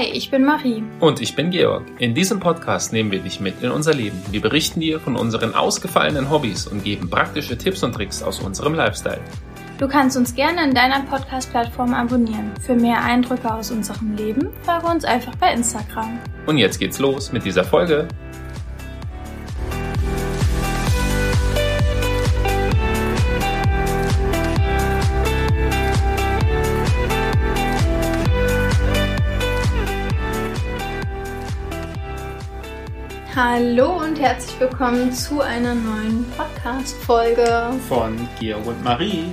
[0.00, 0.82] Hi, ich bin Marie.
[1.00, 1.82] Und ich bin Georg.
[1.98, 4.18] In diesem Podcast nehmen wir dich mit in unser Leben.
[4.30, 8.72] Wir berichten dir von unseren ausgefallenen Hobbys und geben praktische Tipps und Tricks aus unserem
[8.72, 9.20] Lifestyle.
[9.76, 12.50] Du kannst uns gerne in deiner Podcast-Plattform abonnieren.
[12.62, 16.18] Für mehr Eindrücke aus unserem Leben folge uns einfach bei Instagram.
[16.46, 18.08] Und jetzt geht's los mit dieser Folge.
[33.42, 39.32] Hallo und herzlich willkommen zu einer neuen Podcast-Folge von Georg und Marie.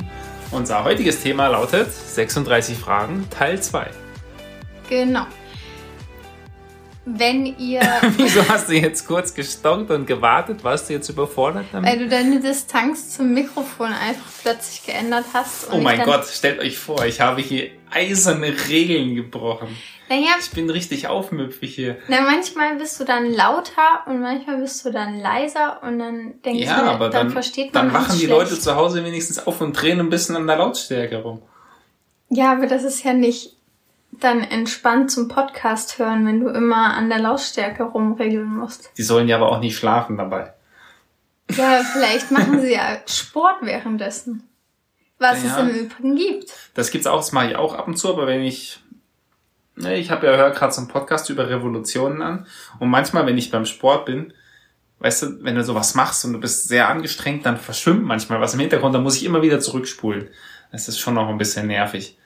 [0.52, 3.92] Unser heutiges Thema lautet 36 Fragen, Teil 2.
[4.88, 5.28] Genau.
[7.04, 7.82] Wenn ihr.
[8.16, 10.64] Wieso hast du jetzt kurz gestockt und gewartet?
[10.64, 11.92] Warst du jetzt überfordert damit?
[11.92, 15.68] Weil du deine Distanz zum Mikrofon einfach plötzlich geändert hast.
[15.70, 19.76] oh mein Gott, stellt euch vor, ich habe hier eiserne Regeln gebrochen.
[20.10, 21.98] Naja, ich bin richtig aufmüpfig hier.
[22.08, 26.66] Na, manchmal bist du dann lauter und manchmal bist du dann leiser und dann denkst
[26.66, 28.32] ja, du, aber dann, dann versteht man Dann wachen die schlecht.
[28.32, 31.42] Leute zu Hause wenigstens auf und drehen ein bisschen an der Lautstärke rum.
[32.30, 33.58] Ja, aber das ist ja nicht
[34.12, 38.92] dann entspannt zum Podcast hören, wenn du immer an der Lautstärke rumregeln musst.
[38.98, 40.54] Die sollen ja aber auch nicht schlafen dabei.
[41.52, 44.48] Ja, vielleicht machen sie ja Sport währenddessen.
[45.20, 46.54] Was ja, es im Übrigen gibt.
[46.76, 48.80] Das gibt's auch, das mache ich auch ab und zu, aber wenn ich
[49.86, 52.48] ich habe ja höre gerade so einen Podcast über Revolutionen an
[52.80, 54.34] und manchmal, wenn ich beim Sport bin,
[55.00, 58.54] weißt du, wenn du sowas machst und du bist sehr angestrengt, dann verschwimmt manchmal was
[58.54, 60.30] im Hintergrund, dann muss ich immer wieder zurückspulen.
[60.72, 62.18] Das ist schon noch ein bisschen nervig.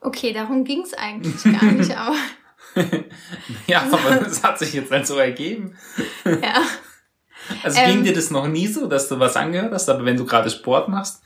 [0.00, 2.16] Okay, darum ging's eigentlich gar nicht, aber.
[3.66, 5.76] ja, aber das hat sich jetzt halt so ergeben.
[6.24, 6.62] Ja.
[7.62, 10.16] Also ähm, ging dir das noch nie so, dass du was angehört hast, aber wenn
[10.16, 11.22] du gerade Sport machst,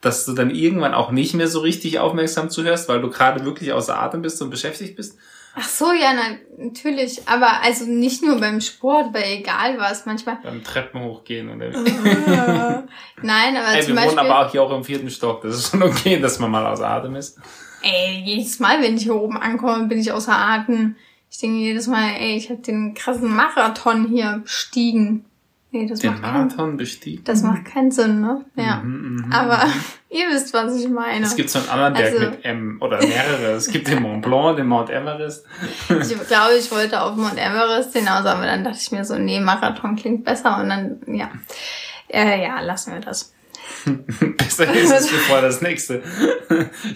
[0.00, 3.72] dass du dann irgendwann auch nicht mehr so richtig aufmerksam zuhörst, weil du gerade wirklich
[3.72, 5.18] außer Atem bist und beschäftigt bist?
[5.54, 7.28] Ach so, ja, na, natürlich.
[7.28, 10.38] Aber also nicht nur beim Sport, bei egal was, manchmal.
[10.42, 11.70] Beim Treppen hochgehen oder
[13.22, 14.18] Nein, aber Ey, zum wir Beispiel...
[14.18, 15.42] wohnen aber auch hier auch im vierten Stock.
[15.42, 17.38] Das ist schon okay, dass man mal außer Atem ist.
[17.82, 20.96] Ey, jedes Mal, wenn ich hier oben ankomme, bin ich außer Atem.
[21.30, 25.24] Ich denke jedes Mal, ey, ich habe den krassen Marathon hier bestiegen.
[25.72, 27.24] Nee, das Den macht Marathon keinen, bestiegen?
[27.24, 28.44] Das macht keinen Sinn, ne?
[28.56, 28.76] Ja.
[28.82, 29.62] Mhm, mh, Aber
[30.10, 31.24] ihr wisst, was ich meine.
[31.24, 33.52] Es gibt so einen anderen Berg also, mit M oder mehrere.
[33.52, 35.46] es gibt den Mont Blanc, den Mount Everest.
[35.88, 39.38] ich glaube, ich wollte auf Mount Everest hinaus, aber dann dachte ich mir so, nee,
[39.38, 41.30] Marathon klingt besser und dann, ja.
[42.08, 43.32] Äh, ja, lassen wir das.
[44.36, 46.02] Besser ist es, bevor das nächste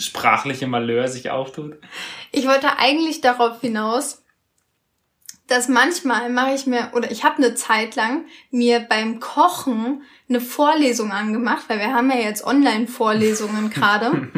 [0.00, 1.74] sprachliche Malheur sich auftut.
[2.32, 4.23] Ich wollte eigentlich darauf hinaus,
[5.46, 10.40] dass manchmal mache ich mir, oder ich habe eine Zeit lang mir beim Kochen eine
[10.40, 14.28] Vorlesung angemacht, weil wir haben ja jetzt Online-Vorlesungen gerade.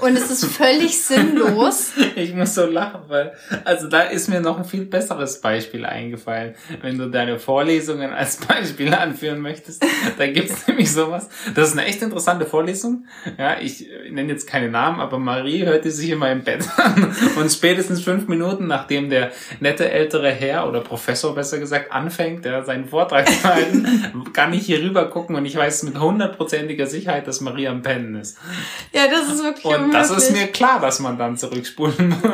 [0.00, 1.92] und es ist völlig sinnlos.
[2.16, 3.32] Ich muss so lachen, weil,
[3.64, 6.56] also da ist mir noch ein viel besseres Beispiel eingefallen.
[6.82, 9.84] Wenn du deine Vorlesungen als Beispiel anführen möchtest,
[10.18, 11.28] da gibt's nämlich sowas.
[11.54, 13.06] Das ist eine echt interessante Vorlesung.
[13.38, 17.14] Ja, ich nenne jetzt keine Namen, aber Marie hörte sich immer im Bett an.
[17.36, 19.30] Und spätestens fünf Minuten, nachdem der
[19.60, 24.66] nette ältere Herr oder Professor besser gesagt anfängt, ja, seinen Vortrag zu halten, kann ich
[24.66, 28.38] hier rüber gucken und ich weiß mit hundertprozentiger Sicherheit, dass Maria am Pennen ist.
[28.92, 32.20] Ja, das ist wirklich Und das ist mir klar, dass man dann zurückspulen muss.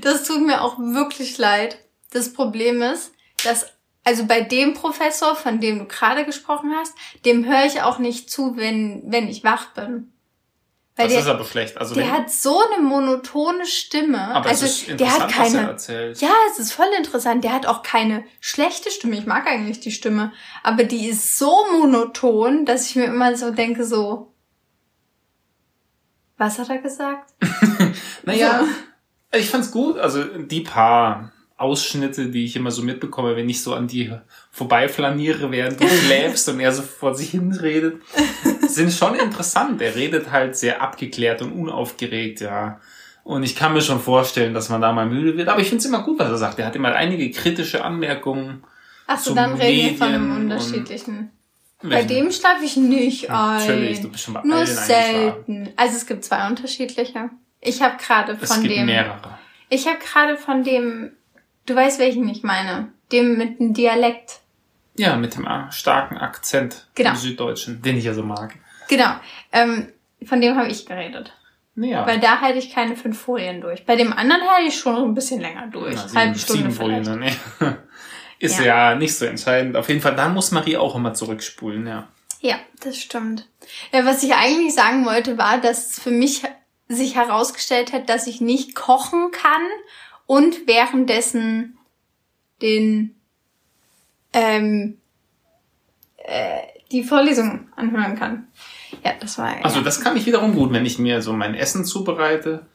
[0.00, 1.78] Das tut mir auch wirklich leid.
[2.10, 3.12] Das Problem ist,
[3.44, 3.66] dass
[4.04, 6.94] also bei dem Professor, von dem du gerade gesprochen hast,
[7.24, 10.11] dem höre ich auch nicht zu, wenn, wenn ich wach bin.
[10.96, 11.78] Weil das der, ist aber schlecht.
[11.78, 14.34] Also der hat so eine monotone Stimme.
[14.34, 15.54] Aber also es ist interessant, der hat keine.
[15.54, 16.20] Was er erzählt.
[16.20, 17.44] Ja, es ist voll interessant.
[17.44, 19.16] Der hat auch keine schlechte Stimme.
[19.16, 20.32] Ich mag eigentlich die Stimme,
[20.62, 24.34] aber die ist so monoton, dass ich mir immer so denke, so.
[26.36, 27.32] Was hat er gesagt?
[28.24, 28.64] naja,
[29.32, 29.38] so.
[29.38, 29.96] ich fand's gut.
[29.96, 34.12] Also die paar Ausschnitte, die ich immer so mitbekomme, wenn ich so an die
[34.50, 38.02] vorbeiflaniere, während du schläfst und er so vor sich hin redet,
[38.74, 39.80] sind schon interessant.
[39.80, 42.80] Er redet halt sehr abgeklärt und unaufgeregt, ja.
[43.24, 45.48] Und ich kann mir schon vorstellen, dass man da mal müde wird.
[45.48, 46.58] Aber ich finde es immer gut, was er sagt.
[46.58, 48.64] Er hat immer einige kritische Anmerkungen.
[49.06, 51.30] Ach so, dann reden wir von einem unterschiedlichen.
[51.82, 53.58] Bei dem schlafe ich nicht ein.
[53.58, 55.70] Natürlich, du bist schon bei Nur selten.
[55.76, 57.30] Also es gibt zwei unterschiedliche.
[57.60, 58.86] Ich habe gerade von es gibt dem.
[58.86, 59.38] Mehrere.
[59.68, 61.12] Ich habe gerade von dem
[61.66, 62.88] Du weißt, welchen ich meine.
[63.12, 64.40] Dem mit dem Dialekt.
[64.96, 67.10] Ja, mit dem starken Akzent genau.
[67.10, 68.54] im Süddeutschen, den ich ja so mag.
[68.92, 69.14] Genau.
[69.52, 69.88] Ähm,
[70.24, 71.32] von dem habe ich geredet.
[71.76, 72.06] Ja.
[72.06, 73.86] Weil da halte ich keine fünf Folien durch.
[73.86, 75.94] Bei dem anderen halte ich schon ein bisschen länger durch.
[75.94, 77.22] Na, sieben, Halbe Stunde sieben Folien
[77.60, 77.78] ja.
[78.38, 78.90] Ist ja.
[78.90, 79.76] ja nicht so entscheidend.
[79.76, 82.08] Auf jeden Fall, da muss Marie auch immer zurückspulen, ja.
[82.40, 83.48] Ja, das stimmt.
[83.92, 86.42] Ja, was ich eigentlich sagen wollte, war, dass für mich
[86.88, 89.62] sich herausgestellt hat, dass ich nicht kochen kann
[90.26, 91.78] und währenddessen
[92.60, 93.14] den
[94.34, 94.98] ähm,
[96.18, 98.48] äh, die Vorlesung anhören kann.
[99.04, 99.54] Ja, das war.
[99.64, 99.84] Also ja.
[99.84, 102.66] das kann ich wiederum gut, wenn ich mir so mein Essen zubereite.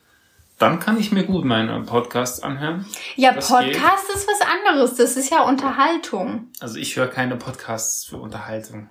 [0.57, 2.85] Dann kann ich mir gut meine Podcasts anhören.
[3.15, 4.15] Ja, das Podcast geht.
[4.15, 4.95] ist was anderes.
[4.95, 6.47] Das ist ja Unterhaltung.
[6.59, 8.89] Also ich höre keine Podcasts für Unterhaltung.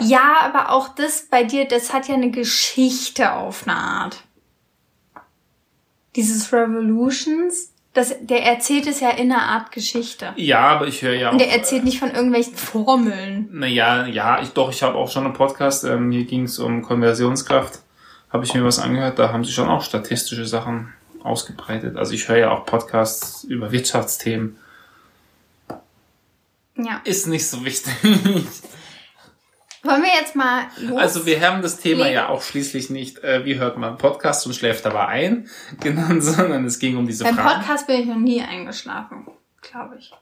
[0.00, 4.22] Ja, aber auch das bei dir, das hat ja eine Geschichte auf eine Art.
[6.14, 10.32] Dieses Revolutions, das, der erzählt es ja in einer Art Geschichte.
[10.36, 11.32] Ja, aber ich höre ja auch.
[11.32, 13.48] Und der erzählt nicht von irgendwelchen Formeln.
[13.52, 16.82] Naja, ja, ich doch, ich habe auch schon einen Podcast, ähm, hier ging es um
[16.82, 17.80] Konversionskraft.
[18.30, 21.96] Habe ich mir was angehört, da haben sie schon auch statistische Sachen ausgebreitet.
[21.96, 24.58] Also ich höre ja auch Podcasts über Wirtschaftsthemen.
[26.76, 27.00] Ja.
[27.04, 27.94] Ist nicht so wichtig.
[29.86, 30.98] Wollen wir jetzt mal los?
[30.98, 34.54] Also wir haben das Thema ja auch schließlich nicht, äh, wie hört man Podcast und
[34.54, 35.48] schläft dabei ein,
[35.80, 37.48] genannt, sondern es ging um diese Beim Fragen.
[37.48, 39.26] Beim Podcast bin ich noch nie eingeschlafen,
[39.62, 40.12] glaube ich.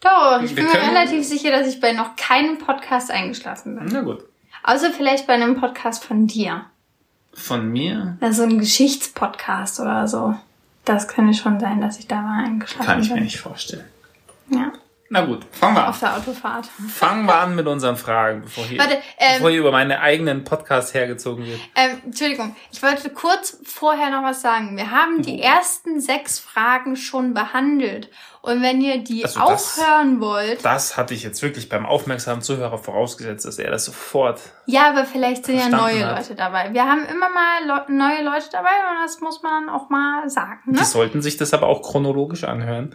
[0.00, 3.88] Doch, ich wir bin mir relativ sicher, dass ich bei noch keinem Podcast eingeschlafen bin.
[3.90, 4.24] Na gut.
[4.62, 6.66] Außer vielleicht bei einem Podcast von dir.
[7.32, 8.16] Von mir?
[8.20, 10.34] Also ein Geschichtspodcast oder so.
[10.84, 12.86] Das könnte schon sein, dass ich da mal eingeschlafen bin.
[12.86, 13.16] Kann ich bin.
[13.16, 13.84] mir nicht vorstellen.
[14.50, 14.72] Ja.
[15.10, 15.88] Na gut, fangen wir an.
[15.88, 16.66] Auf der Autofahrt.
[16.66, 20.44] Fangen wir an mit unseren Fragen, bevor hier, Warte, ähm, bevor hier über meine eigenen
[20.44, 21.58] Podcast hergezogen wird.
[21.74, 24.76] Ähm, Entschuldigung, ich wollte kurz vorher noch was sagen.
[24.76, 28.10] Wir haben die ersten sechs Fragen schon behandelt.
[28.42, 30.64] Und wenn ihr die also auch das, hören wollt.
[30.64, 34.40] Das hatte ich jetzt wirklich beim aufmerksamen Zuhörer vorausgesetzt, dass er das sofort.
[34.66, 36.18] Ja, aber vielleicht sind ja neue hat.
[36.18, 36.72] Leute dabei.
[36.72, 40.72] Wir haben immer mal Le neue Leute dabei und das muss man auch mal sagen.
[40.72, 40.78] Ne?
[40.78, 42.94] Die sollten sich das aber auch chronologisch anhören.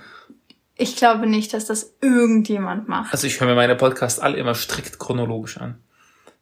[0.84, 3.14] Ich glaube nicht, dass das irgendjemand macht.
[3.14, 5.82] Also ich höre mir meine Podcasts alle immer strikt chronologisch an.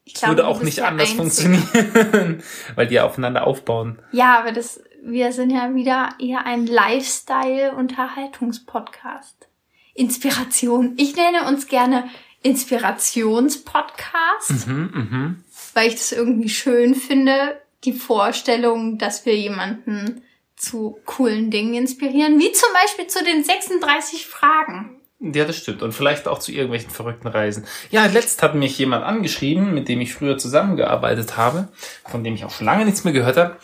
[0.04, 1.60] Ich glaube, würde auch nicht anders Einzige.
[1.60, 2.42] funktionieren,
[2.76, 4.00] weil die aufeinander aufbauen.
[4.12, 9.48] Ja, aber das, wir sind ja wieder eher ein Lifestyle-Unterhaltungspodcast.
[9.94, 10.96] Inspiration.
[10.98, 12.10] Ich nenne uns gerne
[12.42, 15.36] Inspirationspodcast, mhm, mh.
[15.76, 20.24] weil ich das irgendwie schön finde, die Vorstellung, dass wir jemanden
[20.62, 25.02] zu coolen Dingen inspirieren, wie zum Beispiel zu den 36 Fragen.
[25.20, 25.82] Ja, das stimmt.
[25.82, 27.66] Und vielleicht auch zu irgendwelchen verrückten Reisen.
[27.90, 31.70] Ja, letzt hat mich jemand angeschrieben, mit dem ich früher zusammengearbeitet habe,
[32.08, 33.58] von dem ich auch schon lange nichts mehr gehört habe.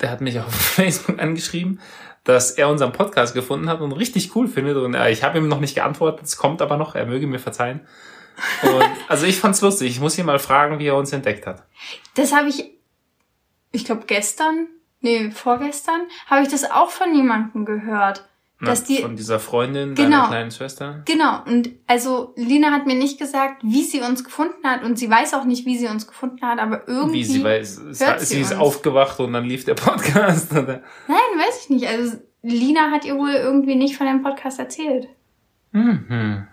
[0.00, 1.80] Der hat mich auf Facebook angeschrieben,
[2.22, 4.76] dass er unseren Podcast gefunden hat und richtig cool findet.
[4.76, 7.40] Und äh, ich habe ihm noch nicht geantwortet, es kommt aber noch, er möge mir
[7.40, 7.80] verzeihen.
[8.62, 9.90] Und, also ich fand's lustig.
[9.90, 11.64] Ich muss ihn mal fragen, wie er uns entdeckt hat.
[12.14, 12.72] Das habe ich,
[13.72, 14.68] ich glaube, gestern
[15.00, 18.28] nee, vorgestern, habe ich das auch von jemandem gehört.
[18.60, 21.02] Na, dass die, von dieser Freundin, genau, deiner kleinen Schwester?
[21.04, 21.44] Genau.
[21.46, 25.34] Und also Lina hat mir nicht gesagt, wie sie uns gefunden hat und sie weiß
[25.34, 27.20] auch nicht, wie sie uns gefunden hat, aber irgendwie.
[27.20, 30.82] Wie sie weiß, hört sie, sie ist aufgewacht und dann lief der Podcast, oder?
[31.06, 31.86] Nein, weiß ich nicht.
[31.86, 35.08] Also Lina hat ihr wohl irgendwie nicht von dem Podcast erzählt.
[35.70, 36.48] Mhm.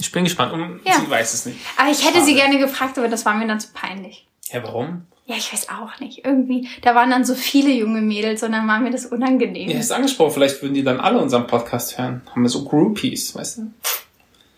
[0.00, 0.54] Ich bin gespannt.
[0.54, 0.94] Um, ja.
[0.94, 1.58] Sie weiß es nicht.
[1.76, 2.24] Aber ich hätte Schade.
[2.24, 4.26] sie gerne gefragt, aber das war mir dann zu peinlich.
[4.50, 5.06] Ja, warum?
[5.26, 6.24] Ja, ich weiß auch nicht.
[6.24, 9.70] Irgendwie, da waren dann so viele junge Mädels und dann war mir das unangenehm.
[9.70, 12.22] Ja, ist angesprochen, vielleicht würden die dann alle unseren Podcast hören.
[12.30, 13.72] Haben wir so Groupies, weißt du?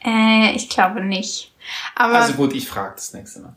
[0.05, 1.53] Äh, ich glaube nicht.
[1.95, 3.57] Aber also gut, ich frage das nächste Mal.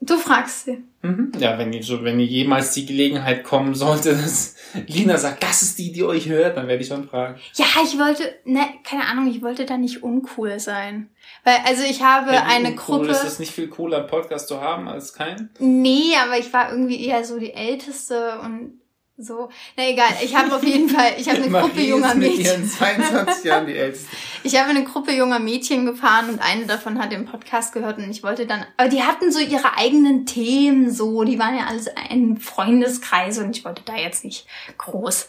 [0.00, 0.84] Du fragst sie.
[1.02, 1.32] Mhm.
[1.38, 5.90] Ja, wenn, so, wenn jemals die Gelegenheit kommen sollte, dass Lina sagt, das ist die,
[5.90, 7.40] die euch hört, dann werde ich schon fragen.
[7.54, 11.08] Ja, ich wollte, ne, keine Ahnung, ich wollte da nicht uncool sein.
[11.44, 13.12] Weil, also ich habe ja, eine uncool, Gruppe.
[13.12, 15.50] Ist es nicht viel cooler, einen Podcast zu haben als keinen?
[15.58, 18.80] Nee, aber ich war irgendwie eher so die Älteste und
[19.18, 19.48] so.
[19.76, 22.44] Na egal, ich habe auf jeden Fall, ich habe eine Marie Gruppe junger Mädchen.
[22.44, 24.08] Ihren 22 Jahren die Älteste.
[24.42, 28.10] Ich habe eine Gruppe junger Mädchen gefahren und eine davon hat den Podcast gehört und
[28.10, 31.88] ich wollte dann, aber die hatten so ihre eigenen Themen so, die waren ja alles
[32.10, 34.46] ein Freundeskreis und ich wollte da jetzt nicht
[34.76, 35.28] groß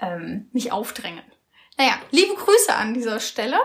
[0.00, 1.22] ähm, mich aufdrängen.
[1.78, 3.56] Naja, liebe Grüße an dieser Stelle.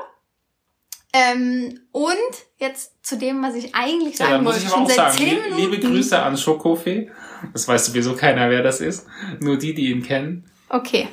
[1.14, 2.14] Ähm, und
[2.58, 4.60] jetzt zu dem, was ich eigentlich sagen ja, wollte.
[4.60, 5.18] Muss ich aber auch sagen,
[5.56, 7.12] liebe Grüße an Schokofee.
[7.54, 9.08] Das weiß sowieso keiner, wer das ist.
[9.40, 10.50] Nur die, die ihn kennen.
[10.70, 11.08] Okay.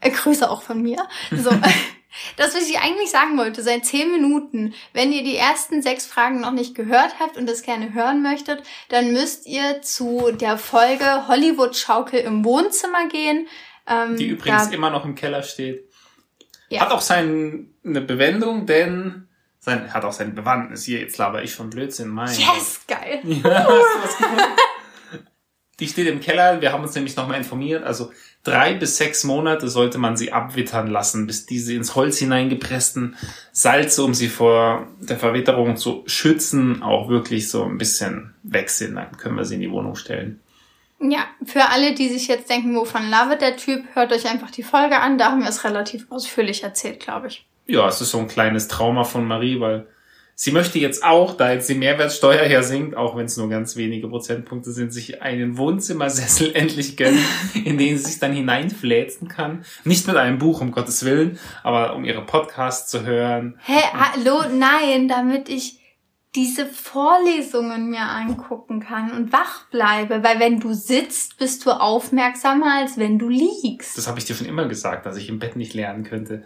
[0.00, 1.06] Äh, Grüße auch von mir.
[1.30, 1.50] So.
[2.36, 6.40] Das, was ich eigentlich sagen wollte, seit zehn Minuten, wenn ihr die ersten sechs Fragen
[6.40, 11.28] noch nicht gehört habt und das gerne hören möchtet, dann müsst ihr zu der Folge
[11.28, 13.48] Hollywood Schaukel im Wohnzimmer gehen.
[13.86, 15.84] Ähm, die übrigens immer noch im Keller steht.
[16.68, 16.82] Ja.
[16.82, 20.84] Hat auch seine Bewendung, denn sein, hat auch seine Bewandtnis.
[20.84, 22.08] Hier, jetzt laber ich schon Blödsinn.
[22.08, 22.98] Mein yes, Gott.
[22.98, 23.20] geil.
[23.24, 24.18] Ja, hast du was
[25.80, 26.60] Die steht im Keller.
[26.60, 27.84] Wir haben uns nämlich nochmal informiert.
[27.84, 28.12] Also
[28.44, 33.16] drei bis sechs Monate sollte man sie abwittern lassen, bis diese ins Holz hineingepressten
[33.52, 38.94] Salze, um sie vor der Verwitterung zu schützen, auch wirklich so ein bisschen weg sind.
[38.94, 40.40] Dann können wir sie in die Wohnung stellen.
[41.00, 44.62] Ja, für alle, die sich jetzt denken, wovon labert der Typ, hört euch einfach die
[44.62, 45.18] Folge an.
[45.18, 47.44] Da haben wir es relativ ausführlich erzählt, glaube ich.
[47.66, 49.86] Ja, es ist so ein kleines Trauma von Marie, weil
[50.34, 53.76] sie möchte jetzt auch, da jetzt die Mehrwertsteuer ja sinkt, auch wenn es nur ganz
[53.76, 57.24] wenige Prozentpunkte sind, sich einen Wohnzimmersessel endlich gönnen,
[57.64, 59.64] in den sie sich dann hineinfläzen kann.
[59.84, 63.58] Nicht mit einem Buch, um Gottes Willen, aber um ihre Podcasts zu hören.
[63.64, 65.80] Hä, hallo, nein, damit ich
[66.34, 72.80] diese Vorlesungen mir angucken kann und wach bleibe, weil wenn du sitzt, bist du aufmerksamer,
[72.80, 73.96] als wenn du liegst.
[73.96, 76.42] Das habe ich dir schon immer gesagt, dass ich im Bett nicht lernen könnte.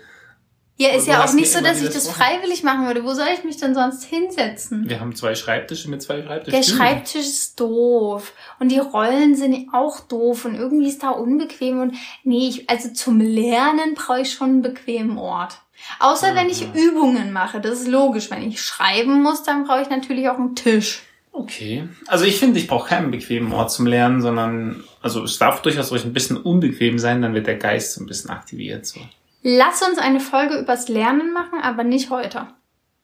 [0.81, 3.03] Ja, ist ja auch nicht so, dass ich das freiwillig machen würde.
[3.03, 4.89] Wo soll ich mich denn sonst hinsetzen?
[4.89, 6.53] Wir haben zwei Schreibtische mit zwei Schreibtischen.
[6.53, 8.33] Der Schreibtisch ist doof.
[8.61, 10.45] Und die Rollen sind auch doof.
[10.45, 11.81] Und irgendwie ist da unbequem.
[11.81, 15.59] Und nee, ich, also zum Lernen brauche ich schon einen bequemen Ort.
[15.99, 18.31] Außer wenn ich Übungen mache, das ist logisch.
[18.31, 21.03] Wenn ich schreiben muss, dann brauche ich natürlich auch einen Tisch.
[21.33, 21.89] Okay.
[22.07, 25.91] Also ich finde, ich brauche keinen bequemen Ort zum Lernen, sondern also es darf durchaus
[25.91, 28.87] ruhig ein bisschen unbequem sein, dann wird der Geist so ein bisschen aktiviert.
[28.87, 29.01] So.
[29.43, 32.49] Lass uns eine Folge übers Lernen machen, aber nicht heute.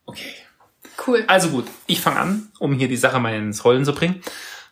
[0.05, 0.33] Okay.
[1.05, 1.23] Cool.
[1.27, 4.21] Also gut, ich fange an, um hier die Sache mal ins Rollen zu bringen.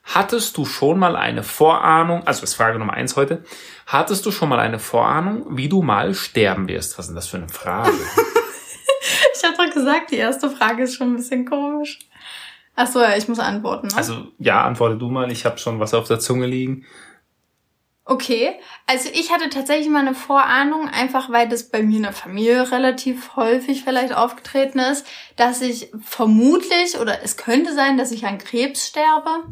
[0.04, 3.44] Hattest du schon mal eine Vorahnung, also das ist Frage Nummer eins heute,
[3.86, 6.98] hattest du schon mal eine Vorahnung, wie du mal sterben wirst?
[6.98, 7.94] Was ist denn das für eine Frage?
[9.36, 12.00] ich habe doch gesagt, die erste Frage ist schon ein bisschen komisch.
[12.76, 13.88] Ach so, ja, ich muss antworten.
[13.88, 13.98] Ne?
[13.98, 15.32] Also ja, antworte du mal.
[15.32, 16.86] Ich habe schon was auf der Zunge liegen.
[18.06, 22.12] Okay, also ich hatte tatsächlich mal eine Vorahnung, einfach weil das bei mir in der
[22.12, 25.08] Familie relativ häufig vielleicht aufgetreten ist,
[25.38, 29.46] dass ich vermutlich oder es könnte sein, dass ich an Krebs sterbe.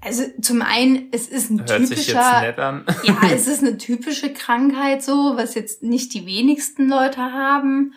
[0.00, 2.54] Also zum einen, es ist ein Hört typischer,
[3.04, 7.94] ja, es ist eine typische Krankheit so, was jetzt nicht die wenigsten Leute haben.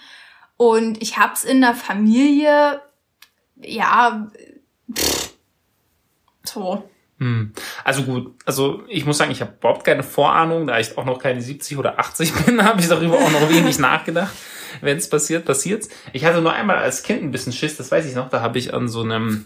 [0.58, 2.82] Und ich hab's in der Familie,
[3.56, 4.30] ja,
[4.94, 5.34] pff,
[6.44, 6.88] so.
[7.24, 7.54] Hm.
[7.86, 11.20] Also gut, also ich muss sagen, ich habe überhaupt keine Vorahnung, da ich auch noch
[11.20, 14.34] keine 70 oder 80 bin, habe ich darüber auch noch wenig nachgedacht.
[14.82, 15.88] Wenn es passiert, passiert's.
[16.12, 18.60] Ich hatte nur einmal als Kind ein bisschen Schiss, das weiß ich noch, da habe
[18.60, 19.46] ich an so einem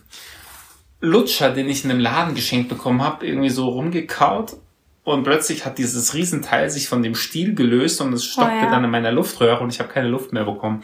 [1.01, 4.57] Lutscher, den ich in einem Laden geschenkt bekommen habe, irgendwie so rumgekaut
[5.03, 8.71] und plötzlich hat dieses Riesenteil sich von dem Stiel gelöst und es stockte oh ja.
[8.71, 10.83] dann in meiner Luftröhre und ich habe keine Luft mehr bekommen.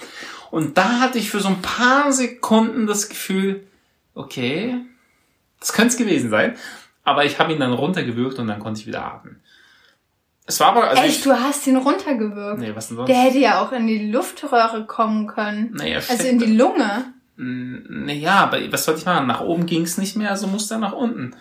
[0.51, 3.63] Und da hatte ich für so ein paar Sekunden das Gefühl,
[4.13, 4.75] okay,
[5.59, 6.57] das könnte es gewesen sein,
[7.03, 9.41] aber ich habe ihn dann runtergewürgt und dann konnte ich wieder atmen.
[10.45, 12.59] Es war aber also Echt, ich, du hast ihn runtergewürgt?
[12.59, 13.07] Nee, was denn sonst?
[13.07, 15.71] Der hätte ja auch in die Luftröhre kommen können.
[15.73, 17.13] Naja, also in die Lunge.
[17.35, 19.27] Naja, aber was sollte ich machen?
[19.27, 21.35] Nach oben ging es nicht mehr, also musste er nach unten.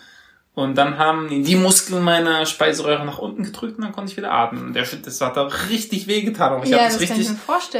[0.54, 4.32] Und dann haben die Muskeln meiner Speiseröhre nach unten gedrückt und dann konnte ich wieder
[4.32, 4.66] atmen.
[4.66, 6.52] Und der Shit, das hat da richtig wehgetan.
[6.52, 7.30] Und ich ja, habe das, das richtig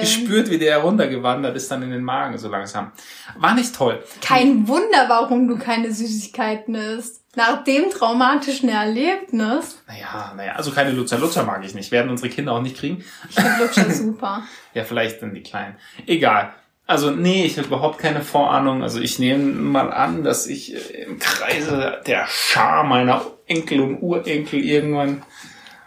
[0.00, 2.92] gespürt, wie der heruntergewandert ist dann in den Magen so langsam.
[3.36, 4.02] War nicht toll.
[4.22, 7.20] Kein Wunder, warum du keine Süßigkeiten isst.
[7.34, 9.82] Nach dem traumatischen Erlebnis.
[9.86, 11.18] Naja, naja, also keine Lutscher.
[11.18, 11.90] Lutscher mag ich nicht.
[11.90, 13.04] Werden unsere Kinder auch nicht kriegen.
[13.28, 14.42] Ich finde Lutscher super.
[14.72, 15.76] ja, vielleicht dann die Kleinen.
[16.06, 16.54] Egal.
[16.86, 18.82] Also nee, ich habe überhaupt keine Vorahnung.
[18.82, 24.02] Also ich nehme mal an, dass ich äh, im Kreise der Schar meiner Enkel und
[24.02, 25.22] Urenkel irgendwann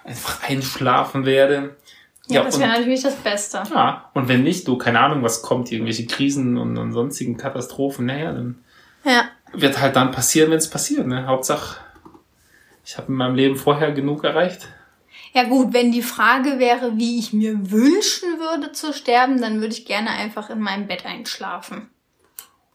[0.03, 1.75] einfach einschlafen werde.
[2.27, 3.63] Ja, ja das wäre natürlich das Beste.
[3.73, 8.05] Ja, und wenn nicht, du, keine Ahnung, was kommt, irgendwelche Krisen und, und sonstigen Katastrophen,
[8.05, 8.63] naja, dann
[9.03, 9.25] ja.
[9.53, 11.05] wird halt dann passieren, wenn es passiert.
[11.05, 11.27] Ne?
[11.27, 11.77] Hauptsache,
[12.83, 14.69] ich habe in meinem Leben vorher genug erreicht.
[15.35, 19.73] Ja gut, wenn die Frage wäre, wie ich mir wünschen würde zu sterben, dann würde
[19.73, 21.89] ich gerne einfach in meinem Bett einschlafen.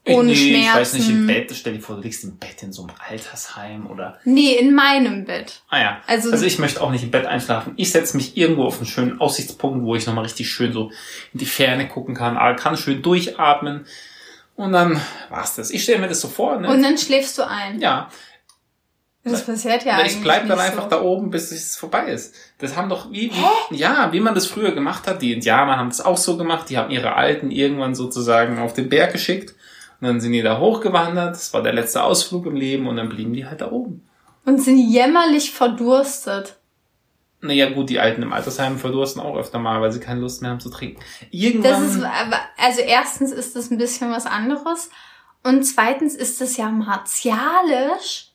[0.07, 0.67] Ohne nee, Schmerzen.
[0.67, 2.95] Ich weiß nicht, im Bett, stell dir vor, du liegst im Bett in so einem
[3.09, 4.19] Altersheim oder.
[4.25, 5.63] Nee, in meinem Bett.
[5.69, 6.01] Ah ja.
[6.05, 7.73] Also, also ich möchte auch nicht im Bett einschlafen.
[7.77, 10.91] Ich setze mich irgendwo auf einen schönen Aussichtspunkt, wo ich nochmal richtig schön so
[11.33, 13.87] in die Ferne gucken kann, aber kann schön durchatmen.
[14.55, 15.71] Und dann war's das.
[15.71, 16.59] Ich stelle mir das so vor.
[16.59, 16.69] Ne?
[16.69, 17.79] Und dann schläfst du ein.
[17.79, 18.11] Ja.
[19.23, 20.15] Das passiert ja eigentlich.
[20.15, 20.89] Ich bleib dann einfach so.
[20.89, 22.33] da oben, bis es vorbei ist.
[22.57, 23.31] Das haben doch, wie,
[23.69, 25.21] wie ja, wie man das früher gemacht hat.
[25.21, 26.69] Die Indianer haben das auch so gemacht.
[26.69, 29.53] Die haben ihre Alten irgendwann sozusagen auf den Berg geschickt.
[29.99, 31.35] Und dann sind die da hochgewandert.
[31.35, 32.87] Das war der letzte Ausflug im Leben.
[32.87, 34.07] Und dann blieben die halt da oben.
[34.43, 36.57] Und sind jämmerlich verdurstet.
[37.41, 40.51] Naja, gut, die Alten im Altersheim verdursten auch öfter mal, weil sie keine Lust mehr
[40.51, 40.99] haben zu trinken.
[41.29, 41.71] Irgendwann.
[41.71, 42.03] Das ist,
[42.57, 44.89] also erstens ist das ein bisschen was anderes.
[45.43, 48.30] Und zweitens ist das ja martialisch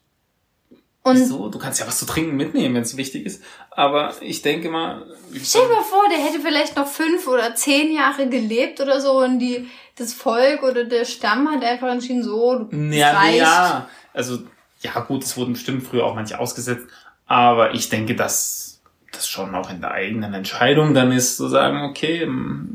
[1.07, 1.49] und Wieso?
[1.49, 3.41] Du kannst ja was zu trinken mitnehmen, wenn es wichtig ist.
[3.71, 5.07] Aber ich denke mal.
[5.41, 9.21] Stell dir mal vor, der hätte vielleicht noch fünf oder zehn Jahre gelebt oder so
[9.21, 13.39] und die, das Volk oder der Stamm hat einfach entschieden, so, du ja, reicht.
[13.39, 14.41] ja, also,
[14.81, 16.89] ja gut, es wurden bestimmt früher auch manche ausgesetzt.
[17.27, 18.81] Aber ich denke, dass
[19.13, 22.29] das schon auch in der eigenen Entscheidung dann ist, zu sagen, okay,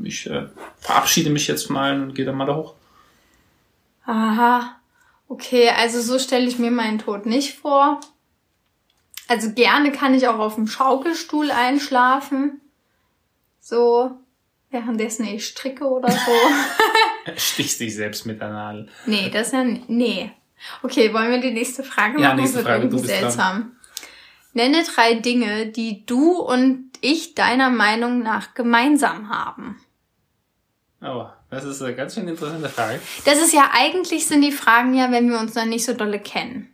[0.05, 0.47] ich äh,
[0.79, 2.75] verabschiede mich jetzt mal und gehe dann mal da hoch.
[4.05, 4.77] Aha.
[5.27, 7.99] Okay, also so stelle ich mir meinen Tod nicht vor.
[9.31, 12.59] Also gerne kann ich auch auf dem Schaukelstuhl einschlafen.
[13.61, 14.11] So,
[14.71, 17.31] währenddessen ich stricke oder so.
[17.37, 18.89] Stichst dich selbst mit der Nadel.
[19.05, 20.33] Nee, das ist ja, nee.
[20.83, 22.23] Okay, wollen wir die nächste Frage machen?
[22.23, 23.59] Ja, nächste Frage, du bist seltsam.
[23.61, 23.71] Dran.
[24.51, 29.81] Nenne drei Dinge, die du und ich deiner Meinung nach gemeinsam haben.
[31.01, 32.99] Oh, das ist eine ganz schön interessante Frage.
[33.23, 36.19] Das ist ja, eigentlich sind die Fragen ja, wenn wir uns noch nicht so dolle
[36.19, 36.67] kennen.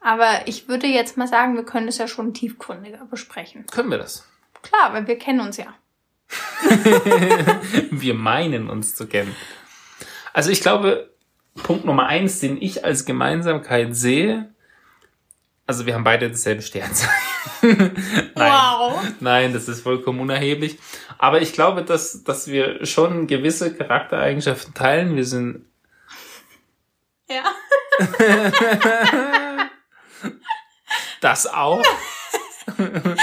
[0.00, 3.66] Aber ich würde jetzt mal sagen, wir können es ja schon tiefgründiger besprechen.
[3.66, 4.26] Können wir das?
[4.62, 5.74] Klar, weil wir kennen uns ja.
[7.90, 9.34] wir meinen uns zu kennen.
[10.32, 11.10] Also ich glaube,
[11.62, 14.52] Punkt Nummer eins, den ich als Gemeinsamkeit sehe,
[15.66, 17.14] also wir haben beide dasselbe Sternzeichen.
[17.62, 19.00] nein, wow.
[19.20, 20.78] Nein, das ist vollkommen unerheblich.
[21.18, 25.14] Aber ich glaube, dass, dass wir schon gewisse Charaktereigenschaften teilen.
[25.14, 25.66] Wir sind.
[27.28, 27.44] Ja.
[31.20, 31.84] das auch.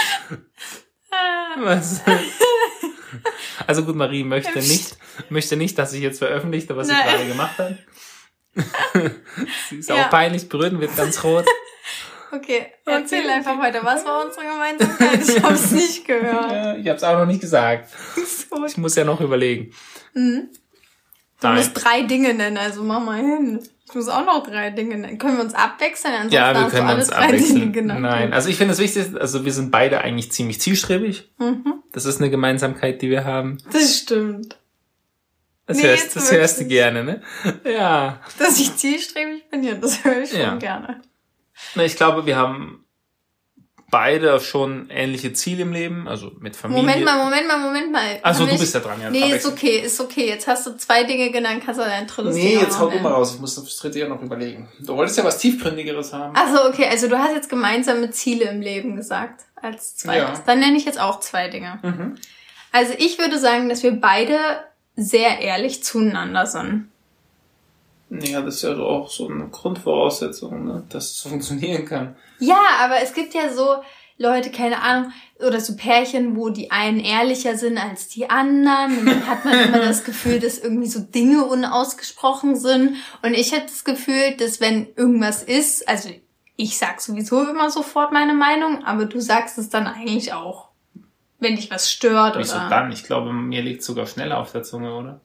[1.58, 2.02] Was?
[3.66, 4.98] Also gut, Marie möchte nicht,
[5.30, 6.98] möchte nicht, dass ich jetzt veröffentlichte, was Nein.
[6.98, 7.78] sie gerade gemacht hat.
[9.70, 9.96] sie ist ja.
[9.96, 11.46] auch peinlich berührt und wird ganz rot.
[12.32, 13.32] Okay, erzähl okay.
[13.32, 13.84] einfach weiter.
[13.84, 15.28] Was war unsere Gemeinsamkeit?
[15.28, 16.52] Ich habe es nicht gehört.
[16.52, 17.90] Ja, ich habe es auch noch nicht gesagt.
[18.68, 19.74] Ich muss ja noch überlegen.
[20.14, 20.50] Mhm.
[21.42, 23.60] Du musst drei Dinge nennen, also mach mal hin.
[23.86, 25.18] Ich muss auch noch drei Dinge nennen.
[25.18, 26.14] Können wir uns abwechseln?
[26.14, 27.72] Ansonsten ja, wir können uns abwechseln.
[28.02, 31.32] Nein, also ich finde das Wichtigste, also wir sind beide eigentlich ziemlich zielstrebig.
[31.38, 31.84] Mhm.
[31.94, 33.60] Das ist eine Gemeinsamkeit, die wir haben.
[33.72, 34.58] Das stimmt.
[35.68, 37.22] Das, nee, hörst, das hörst du gerne, ne?
[37.66, 38.22] Ja.
[38.40, 40.56] Dass ich zielstrebig bin, ja, das höre ich schon ja.
[40.56, 41.02] gerne.
[41.76, 42.86] Na, ich glaube, wir haben
[43.90, 46.84] beide schon ähnliche Ziele im Leben, also mit Familie.
[46.84, 48.20] Moment mal, Moment mal, Moment mal.
[48.22, 49.10] Also du bist ja dran, ja.
[49.10, 50.28] Nee, ist okay, ist okay.
[50.28, 53.14] Jetzt hast du zwei Dinge genannt, kannst du dein drittes Nee, jetzt hau du mal
[53.14, 53.36] raus.
[53.36, 54.68] Ich muss das dritte ja noch überlegen.
[54.80, 56.36] Du wolltest ja was tiefgründigeres haben.
[56.36, 60.40] Also okay, also du hast jetzt gemeinsame Ziele im Leben gesagt als zweites.
[60.40, 60.44] Ja.
[60.46, 61.80] Dann nenne ich jetzt auch zwei Dinge.
[61.82, 62.16] Mhm.
[62.74, 64.38] Also ich würde sagen, dass wir beide
[64.98, 66.90] sehr ehrlich zueinander sind.
[68.10, 70.84] Ja, das ist ja auch so eine Grundvoraussetzung, ne?
[70.90, 72.16] dass es funktionieren kann.
[72.40, 73.78] Ja, aber es gibt ja so
[74.18, 79.00] Leute, keine Ahnung, oder so Pärchen, wo die einen ehrlicher sind als die anderen.
[79.00, 82.96] Und dann hat man immer das Gefühl, dass irgendwie so Dinge unausgesprochen sind.
[83.22, 86.10] Und ich habe das Gefühl, dass wenn irgendwas ist, also
[86.56, 90.70] ich sag sowieso immer sofort meine Meinung, aber du sagst es dann eigentlich auch,
[91.40, 92.36] wenn dich was stört.
[92.38, 92.70] Wieso oder?
[92.70, 92.92] dann?
[92.92, 95.22] Ich glaube, mir liegt sogar schneller auf der Zunge, oder?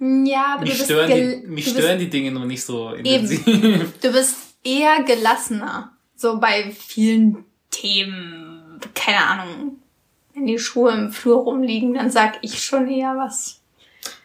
[0.00, 3.46] Ja, aber mich du stören bist die, mich stören die Dinge nur nicht so intensiv.
[3.46, 3.92] Eben.
[4.02, 5.92] Du bist eher gelassener.
[6.22, 9.78] So bei vielen Themen, keine Ahnung.
[10.32, 13.60] Wenn die Schuhe im Flur rumliegen, dann sag ich schon eher was.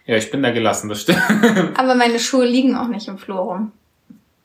[0.06, 1.20] Ja, ich bin da gelassen, das stimmt.
[1.76, 3.72] Aber meine Schuhe liegen auch nicht im Flur rum.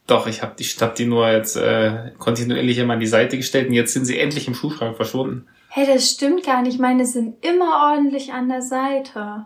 [0.06, 3.68] Doch, ich habe die, hab die nur jetzt äh, kontinuierlich immer an die Seite gestellt
[3.68, 5.46] und jetzt sind sie endlich im Schuhschrank verschwunden.
[5.68, 6.80] Hey, das stimmt gar nicht.
[6.80, 9.44] Meine sind immer ordentlich an der Seite.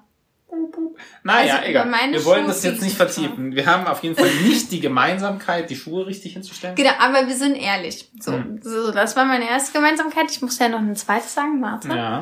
[1.23, 1.93] Naja, also egal.
[2.11, 3.55] Wir wollen das jetzt nicht vertiefen.
[3.55, 6.75] Wir haben auf jeden Fall nicht die Gemeinsamkeit, die Schuhe richtig hinzustellen.
[6.75, 8.11] Genau, aber wir sind ehrlich.
[8.21, 8.61] So, hm.
[8.63, 10.31] so das war meine erste Gemeinsamkeit.
[10.31, 11.95] Ich muss ja noch ein zweites sagen, Martha.
[11.95, 12.21] Ja.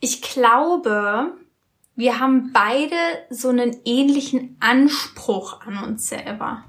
[0.00, 1.32] Ich glaube,
[1.96, 2.96] wir haben beide
[3.30, 6.64] so einen ähnlichen Anspruch an uns selber.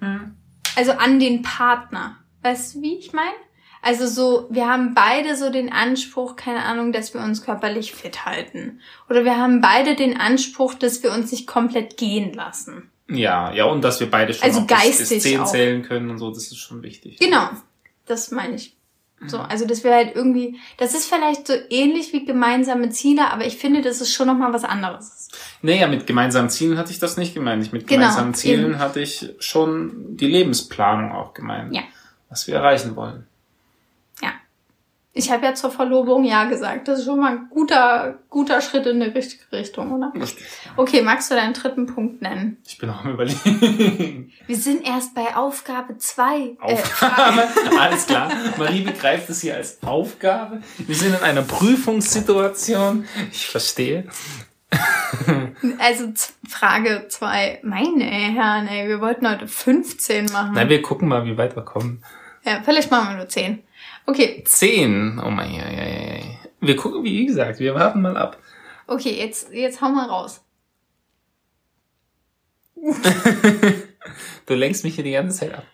[0.00, 0.36] Hm.
[0.76, 2.18] Also an den Partner.
[2.42, 3.36] Weißt du, wie ich meine?
[3.82, 8.26] Also so, wir haben beide so den Anspruch, keine Ahnung, dass wir uns körperlich fit
[8.26, 8.80] halten.
[9.08, 12.90] Oder wir haben beide den Anspruch, dass wir uns nicht komplett gehen lassen.
[13.08, 16.30] Ja, ja, und dass wir beide schon also geistig bis 10 zählen können und so,
[16.30, 17.18] das ist schon wichtig.
[17.18, 17.48] Genau,
[18.06, 18.76] das meine ich.
[19.26, 23.44] So, also dass wir halt irgendwie, das ist vielleicht so ähnlich wie gemeinsame Ziele, aber
[23.44, 25.28] ich finde, das ist schon nochmal was anderes.
[25.60, 27.62] Naja, mit gemeinsamen Zielen hatte ich das nicht gemeint.
[27.62, 28.78] Ich mit genau, gemeinsamen Zielen eben.
[28.78, 31.74] hatte ich schon die Lebensplanung auch gemeint.
[31.74, 31.82] Ja.
[32.30, 33.26] Was wir erreichen wollen.
[35.12, 36.86] Ich habe ja zur Verlobung ja gesagt.
[36.86, 40.12] Das ist schon mal ein guter, guter Schritt in die richtige Richtung, oder?
[40.14, 40.46] Richtig.
[40.76, 42.58] Okay, magst du deinen dritten Punkt nennen?
[42.64, 44.32] Ich bin auch am überlegen.
[44.46, 46.56] Wir sind erst bei Aufgabe zwei.
[46.62, 47.40] Äh, Aufgabe?
[47.40, 48.30] Äh, Alles klar.
[48.56, 50.60] Marie begreift es hier als Aufgabe.
[50.78, 53.04] Wir sind in einer Prüfungssituation.
[53.32, 54.04] Ich verstehe.
[55.80, 56.12] Also
[56.48, 57.58] Frage zwei.
[57.64, 60.52] Meine Herren, ey, wir wollten heute 15 machen.
[60.54, 62.02] Na, wir gucken mal, wie weit wir kommen.
[62.44, 63.62] Ja, vielleicht machen wir nur 10.
[64.10, 64.42] Okay.
[64.44, 65.20] Zehn.
[65.24, 65.64] Oh mein, ja.
[66.60, 68.38] Wir gucken, wie gesagt, wir warten mal ab.
[68.88, 70.44] Okay, jetzt, jetzt hau mal raus.
[74.46, 75.64] du lenkst mich hier die ganze Zeit ab.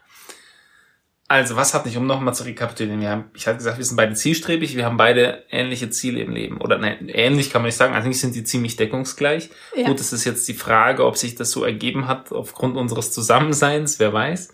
[1.29, 3.97] Also, was hat nicht, um nochmal zu rekapitulieren, wir haben, ich hatte gesagt, wir sind
[3.97, 6.61] beide zielstrebig, wir haben beide ähnliche Ziele im Leben.
[6.61, 9.49] Oder nein, ähnlich kann man nicht sagen, eigentlich sind die ziemlich deckungsgleich.
[9.75, 9.89] Ja.
[9.89, 13.99] Gut, es ist jetzt die Frage, ob sich das so ergeben hat aufgrund unseres Zusammenseins,
[13.99, 14.53] wer weiß.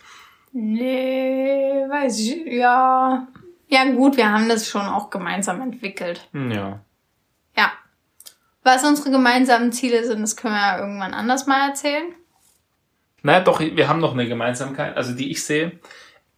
[0.52, 3.26] Nee, weiß ich, ja.
[3.72, 6.28] Ja, gut, wir haben das schon auch gemeinsam entwickelt.
[6.32, 6.80] Ja.
[7.56, 7.72] Ja.
[8.62, 12.14] Was unsere gemeinsamen Ziele sind, das können wir ja irgendwann anders mal erzählen.
[13.22, 15.80] Naja, doch, wir haben noch eine Gemeinsamkeit, also die ich sehe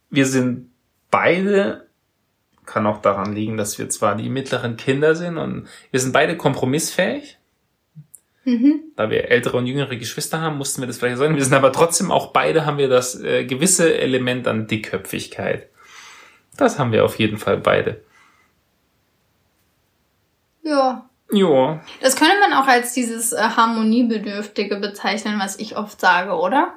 [0.09, 0.71] wir sind
[1.11, 1.87] beide,
[2.65, 6.37] kann auch daran liegen, dass wir zwar die mittleren Kinder sind und wir sind beide
[6.37, 7.37] kompromissfähig.
[8.43, 8.81] Mhm.
[8.95, 11.35] Da wir ältere und jüngere Geschwister haben, mussten wir das vielleicht sagen.
[11.35, 15.69] Wir sind aber trotzdem auch beide haben wir das äh, gewisse Element an Dickköpfigkeit.
[16.57, 18.01] Das haben wir auf jeden Fall beide.
[20.63, 21.09] Ja.
[21.31, 21.81] Ja.
[22.01, 26.73] Das könnte man auch als dieses äh, Harmoniebedürftige bezeichnen, was ich oft sage, oder?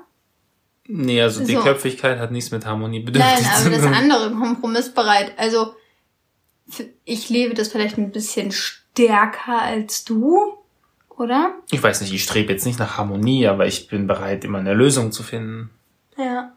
[0.86, 1.60] Nee, also die so.
[1.60, 5.32] Köpfigkeit hat nichts mit Harmonie bedürftig Nein, aber das andere, kompromissbereit.
[5.36, 5.74] Also
[7.04, 10.58] ich lebe das vielleicht ein bisschen stärker als du,
[11.10, 11.54] oder?
[11.70, 14.72] Ich weiß nicht, ich strebe jetzt nicht nach Harmonie, aber ich bin bereit, immer eine
[14.72, 15.70] Lösung zu finden.
[16.16, 16.52] Ja.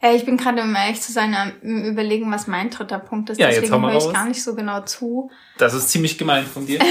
[0.00, 3.40] Ja, ich bin gerade, um ehrlich zu sein, am Überlegen, was mein dritter Punkt ist.
[3.40, 5.30] Ja, Deswegen jetzt höre ich gar nicht so genau zu.
[5.58, 6.78] Das ist ziemlich gemein von dir.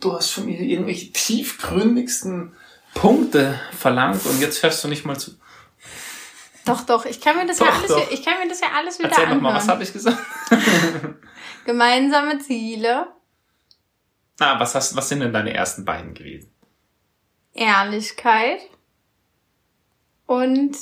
[0.00, 2.54] du hast schon irgendwelche tiefgründigsten
[2.94, 5.32] Punkte verlangt und jetzt fährst du nicht mal zu.
[6.64, 8.10] Doch, doch, ich kann mir das, doch, ja, alles, doch.
[8.10, 9.42] ich kann mir das ja alles wieder Erzähl anhören.
[9.42, 10.18] Noch mal, was habe ich gesagt?
[11.64, 13.08] Gemeinsame Ziele.
[14.38, 16.52] Na, was, hast, was sind denn deine ersten beiden gewesen?
[17.52, 18.60] Ehrlichkeit
[20.26, 20.76] und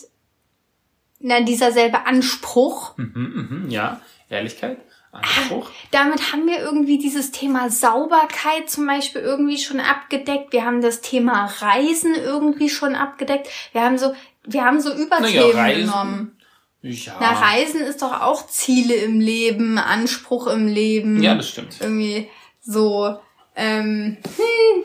[1.20, 2.96] na, dieser selbe Anspruch.
[2.96, 4.78] Mhm, mhm, ja, Ehrlichkeit.
[5.14, 5.70] Anspruch.
[5.92, 10.52] Damit haben wir irgendwie dieses Thema Sauberkeit zum Beispiel irgendwie schon abgedeckt.
[10.52, 13.48] Wir haben das Thema Reisen irgendwie schon abgedeckt.
[13.72, 14.12] Wir haben so,
[14.44, 16.36] wir haben so Überthemen naja, genommen.
[16.82, 17.16] Ja.
[17.20, 21.22] Na, Reisen ist doch auch Ziele im Leben, Anspruch im Leben.
[21.22, 21.80] Ja, das stimmt.
[21.80, 22.28] Irgendwie
[22.60, 23.18] so,
[23.56, 24.84] ähm, hm,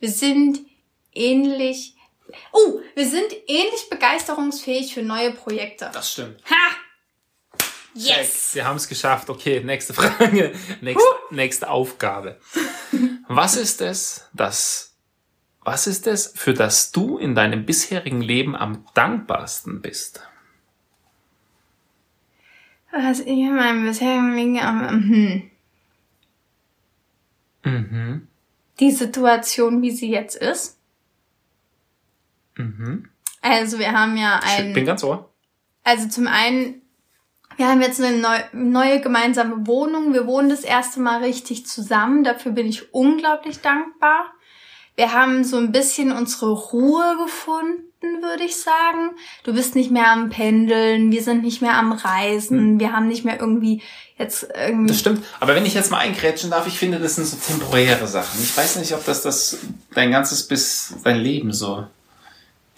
[0.00, 0.60] wir sind
[1.12, 1.94] ähnlich,
[2.52, 5.90] oh, wir sind ähnlich begeisterungsfähig für neue Projekte.
[5.92, 6.42] Das stimmt.
[6.50, 6.76] Ha!
[7.94, 8.54] Yes.
[8.54, 9.28] Wir haben es geschafft.
[9.28, 10.52] Okay, nächste Frage.
[10.80, 12.38] Nächste, nächste Aufgabe.
[13.26, 14.94] Was ist es, das,
[15.62, 20.22] was ist es, für das du in deinem bisherigen Leben am dankbarsten bist?
[22.92, 25.50] Was ich in meinem bisherigen Leben am, hm.
[27.64, 28.28] Mhm.
[28.80, 30.77] Die Situation, wie sie jetzt ist.
[32.58, 33.08] Mhm.
[33.40, 34.68] Also wir haben ja ein.
[34.68, 35.32] Ich bin ganz ohr.
[35.84, 36.82] Also zum einen
[37.58, 40.14] wir haben jetzt eine neu, neue gemeinsame Wohnung.
[40.14, 42.22] Wir wohnen das erste Mal richtig zusammen.
[42.22, 44.26] Dafür bin ich unglaublich dankbar.
[44.94, 49.10] Wir haben so ein bisschen unsere Ruhe gefunden, würde ich sagen.
[49.42, 52.80] Du bist nicht mehr am Pendeln, wir sind nicht mehr am Reisen, hm.
[52.80, 53.82] wir haben nicht mehr irgendwie
[54.18, 54.88] jetzt irgendwie.
[54.88, 55.24] Das stimmt.
[55.40, 58.40] Aber wenn ich jetzt mal eingrätschen darf, ich finde, das sind so temporäre Sachen.
[58.40, 59.58] Ich weiß nicht, ob das das
[59.94, 61.86] dein ganzes bis dein Leben so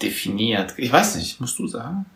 [0.02, 0.74] definiert.
[0.76, 2.06] Ich weiß nicht, musst du sagen?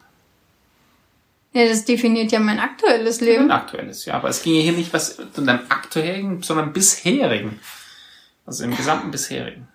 [1.52, 3.46] Ja, das definiert ja mein aktuelles Leben.
[3.46, 4.14] Mein aktuelles, ja.
[4.14, 7.60] Aber es ging ja hier nicht was in deinem aktuellen, sondern bisherigen.
[8.44, 9.68] Also im gesamten bisherigen.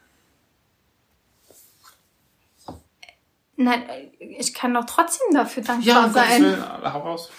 [3.56, 3.84] Nein,
[4.20, 6.44] ich kann doch trotzdem dafür dankbar ja, sein.
[6.44, 7.30] Ja, hau raus.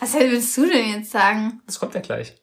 [0.00, 1.60] Was willst du denn jetzt sagen?
[1.66, 2.34] Das kommt ja gleich.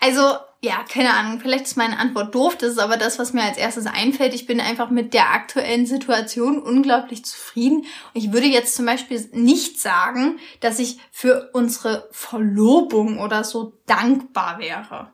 [0.00, 3.42] also, ja, keine Ahnung, vielleicht ist meine Antwort doof, das ist aber das, was mir
[3.42, 4.34] als erstes einfällt.
[4.34, 7.78] Ich bin einfach mit der aktuellen Situation unglaublich zufrieden.
[7.78, 13.78] Und ich würde jetzt zum Beispiel nicht sagen, dass ich für unsere Verlobung oder so
[13.86, 15.12] dankbar wäre.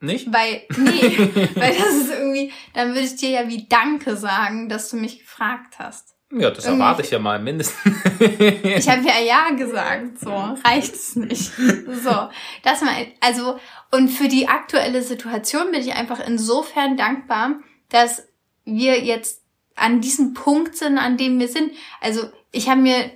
[0.00, 0.32] Nicht?
[0.32, 1.18] Weil, nee,
[1.54, 5.20] weil das ist irgendwie, dann würde ich dir ja wie Danke sagen, dass du mich
[5.20, 6.11] gefragt hast.
[6.34, 7.94] Ja, das erwarte ich ja mal mindestens.
[8.20, 10.30] ich habe ja ja gesagt, so
[10.64, 11.52] reicht es nicht.
[11.52, 12.28] So,
[12.62, 13.58] das mal, also
[13.90, 17.56] und für die aktuelle Situation bin ich einfach insofern dankbar,
[17.90, 18.26] dass
[18.64, 19.42] wir jetzt
[19.74, 21.72] an diesem Punkt sind, an dem wir sind.
[22.00, 23.10] Also ich habe mir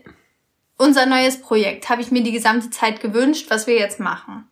[0.76, 4.46] unser neues Projekt habe ich mir die gesamte Zeit gewünscht, was wir jetzt machen.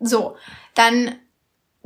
[0.00, 0.36] So,
[0.74, 1.16] dann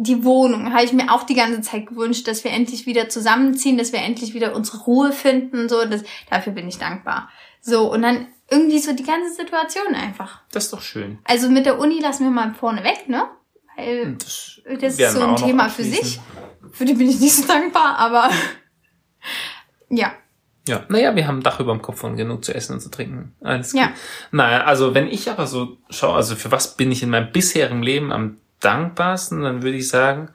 [0.00, 3.76] die Wohnung habe ich mir auch die ganze Zeit gewünscht, dass wir endlich wieder zusammenziehen,
[3.76, 7.28] dass wir endlich wieder unsere Ruhe finden, so, das, dafür bin ich dankbar.
[7.60, 10.42] So, und dann irgendwie so die ganze Situation einfach.
[10.52, 11.18] Das ist doch schön.
[11.24, 13.24] Also mit der Uni lassen wir mal vorne weg, ne?
[13.76, 16.20] Weil das, das ist so ein Thema für sich.
[16.72, 18.30] Für die bin ich nicht so dankbar, aber
[19.90, 20.12] ja.
[20.68, 22.90] Ja, naja, wir haben ein Dach über dem Kopf und genug zu essen und zu
[22.90, 23.34] trinken.
[23.40, 23.80] Alles gut.
[23.80, 23.92] Ja.
[24.30, 27.82] Naja, also wenn ich aber so schaue, also für was bin ich in meinem bisherigen
[27.82, 30.30] Leben am dankbarsten, dann würde ich sagen,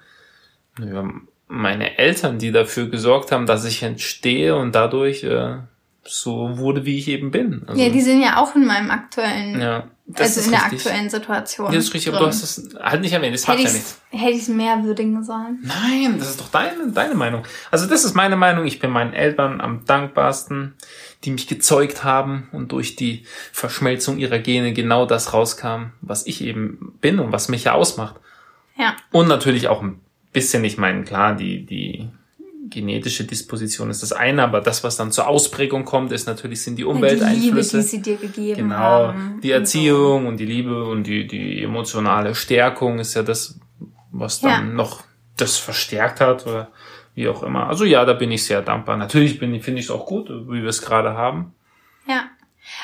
[0.77, 1.09] naja,
[1.47, 5.57] meine Eltern, die dafür gesorgt haben, dass ich entstehe und dadurch äh,
[6.03, 7.63] so wurde, wie ich eben bin.
[7.67, 11.67] Also, ja, die sind ja auch in meinem aktuellen, ja, also in der aktuellen Situation.
[11.67, 12.15] Ja, das ist richtig, drin.
[12.15, 14.01] aber du hast es halt nicht erwähnt, das macht ja nichts.
[14.09, 15.59] Hätte ich es mehr würdigen sollen?
[15.63, 17.43] Nein, das ist doch deine, deine Meinung.
[17.71, 20.75] Also das ist meine Meinung, ich bin meinen Eltern am dankbarsten,
[21.23, 26.43] die mich gezeugt haben und durch die Verschmelzung ihrer Gene genau das rauskam, was ich
[26.43, 28.15] eben bin und was mich ja ausmacht.
[28.77, 28.95] Ja.
[29.11, 29.99] Und natürlich auch ein
[30.33, 32.09] bisschen, ich meine, klar, die, die
[32.69, 36.77] genetische Disposition ist das eine, aber das, was dann zur Ausprägung kommt, ist natürlich sind
[36.77, 37.39] die Umwelteinflüsse.
[37.39, 39.39] Die Liebe, die sie dir gegeben genau, haben.
[39.41, 40.27] Die Erziehung und, so.
[40.29, 43.59] und die Liebe und die, die emotionale Stärkung ist ja das,
[44.11, 44.73] was dann ja.
[44.73, 45.03] noch
[45.37, 46.71] das verstärkt hat oder
[47.15, 47.67] wie auch immer.
[47.67, 48.97] Also ja, da bin ich sehr dankbar.
[48.97, 51.53] Natürlich bin finde ich es auch gut, wie wir es gerade haben.
[52.07, 52.25] Ja.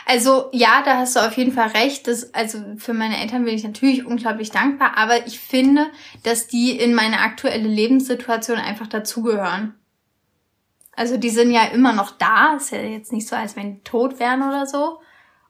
[0.06, 2.08] Also ja, da hast du auf jeden Fall recht.
[2.08, 5.88] Das, also für meine Eltern bin ich natürlich unglaublich dankbar, aber ich finde,
[6.24, 9.76] dass die in meine aktuelle Lebenssituation einfach dazugehören.
[10.96, 12.56] Also die sind ja immer noch da.
[12.58, 15.00] Ist ja jetzt nicht so, als wenn die tot wären oder so.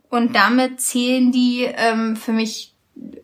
[0.10, 2.76] Und damit zählen die ähm, für mich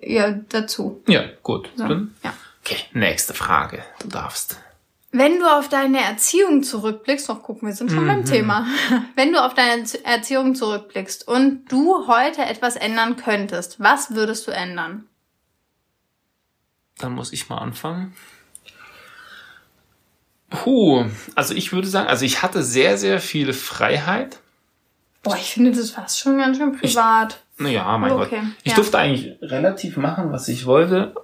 [0.02, 1.04] ja dazu.
[1.08, 1.70] Ja, gut.
[1.76, 2.34] So, Dann, ja.
[2.64, 3.84] Okay, nächste Frage.
[4.00, 4.60] Du darfst.
[5.18, 8.08] Wenn du auf deine Erziehung zurückblickst, noch gucken, wir sind schon mhm.
[8.08, 8.68] beim Thema.
[9.16, 14.52] Wenn du auf deine Erziehung zurückblickst und du heute etwas ändern könntest, was würdest du
[14.52, 15.06] ändern?
[16.98, 18.14] Dann muss ich mal anfangen.
[20.50, 24.40] Puh, also ich würde sagen, also ich hatte sehr, sehr viel Freiheit.
[25.24, 27.42] Boah, ich finde das fast schon ganz schön privat.
[27.58, 28.42] naja, mein okay.
[28.42, 28.50] Gott.
[28.64, 28.76] Ich ja.
[28.76, 31.16] durfte eigentlich relativ machen, was ich wollte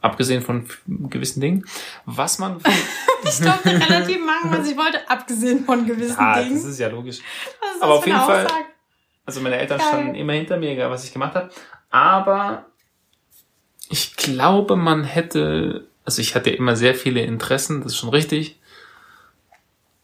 [0.00, 1.64] abgesehen von gewissen Dingen.
[2.06, 2.58] Was man.
[3.24, 6.54] ich durfte relativ machen, was ich wollte, abgesehen von gewissen ja, Dingen.
[6.54, 7.18] Das ist ja logisch.
[7.18, 8.46] Ist Aber auf jeden Fall.
[9.26, 9.88] Also meine Eltern Geil.
[9.88, 11.50] standen immer hinter mir, egal was ich gemacht habe.
[11.90, 12.66] Aber
[13.88, 18.58] ich glaube, man hätte, also ich hatte immer sehr viele Interessen, das ist schon richtig.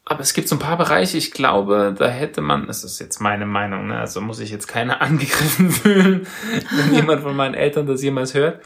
[0.05, 3.21] Aber es gibt so ein paar Bereiche, ich glaube, da hätte man, das ist jetzt
[3.21, 3.99] meine Meinung, ne?
[3.99, 6.27] also muss ich jetzt keiner angegriffen fühlen,
[6.71, 8.61] wenn jemand von meinen Eltern das jemals hört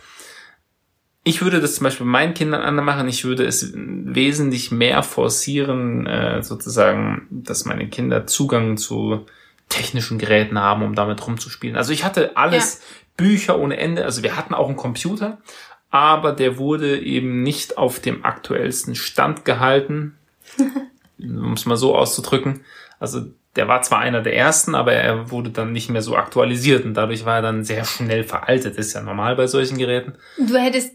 [1.22, 3.08] ich würde das zum Beispiel meinen Kindern anmachen.
[3.08, 9.26] Ich würde es wesentlich mehr forcieren, äh, sozusagen, dass meine Kinder Zugang zu
[9.68, 11.76] technischen Geräten haben, um damit rumzuspielen.
[11.76, 13.00] Also ich hatte alles, ja.
[13.20, 14.04] Bücher ohne Ende.
[14.04, 15.38] Also wir hatten auch einen Computer,
[15.90, 20.16] aber der wurde eben nicht auf dem aktuellsten Stand gehalten,
[21.18, 22.64] um es mal so auszudrücken.
[22.98, 26.84] Also der war zwar einer der ersten, aber er wurde dann nicht mehr so aktualisiert
[26.84, 28.78] und dadurch war er dann sehr schnell veraltet.
[28.78, 30.14] Das ist ja normal bei solchen Geräten.
[30.38, 30.92] Du hättest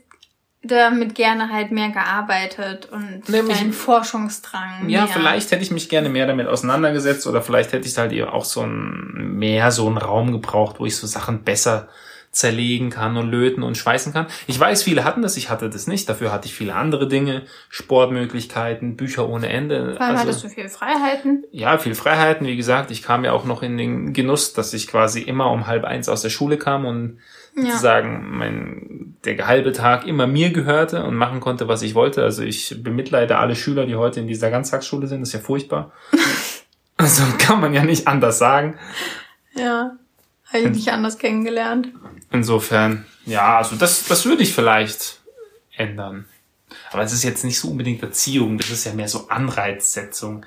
[0.68, 4.90] damit gerne halt mehr gearbeitet und Nämlich, deinen Forschungsdrang.
[4.90, 5.08] Ja, mehr.
[5.08, 8.46] vielleicht hätte ich mich gerne mehr damit auseinandergesetzt oder vielleicht hätte ich halt eben auch
[8.46, 11.88] so ein, mehr so einen Raum gebraucht, wo ich so Sachen besser
[12.36, 14.28] zerlegen kann und löten und schweißen kann.
[14.46, 16.10] Ich weiß, viele hatten das, ich hatte das nicht.
[16.10, 19.94] Dafür hatte ich viele andere Dinge, Sportmöglichkeiten, Bücher ohne Ende.
[19.94, 21.46] Vor allem also, hattest du viel Freiheiten.
[21.52, 22.46] Ja, viel Freiheiten.
[22.46, 25.66] Wie gesagt, ich kam ja auch noch in den Genuss, dass ich quasi immer um
[25.66, 27.20] halb eins aus der Schule kam und
[27.56, 27.66] ja.
[27.66, 32.24] sozusagen mein, der halbe Tag immer mir gehörte und machen konnte, was ich wollte.
[32.24, 35.22] Also ich bemitleide alle Schüler, die heute in dieser Ganztagsschule sind.
[35.22, 35.92] Das ist ja furchtbar.
[36.98, 38.78] also kann man ja nicht anders sagen.
[39.56, 39.96] Ja,
[40.48, 41.90] habe ich nicht anders kennengelernt.
[42.32, 45.22] Insofern, ja, also das, das würde ich vielleicht
[45.76, 46.26] ändern.
[46.92, 50.46] Aber es ist jetzt nicht so unbedingt Erziehung, das ist ja mehr so Anreizsetzung.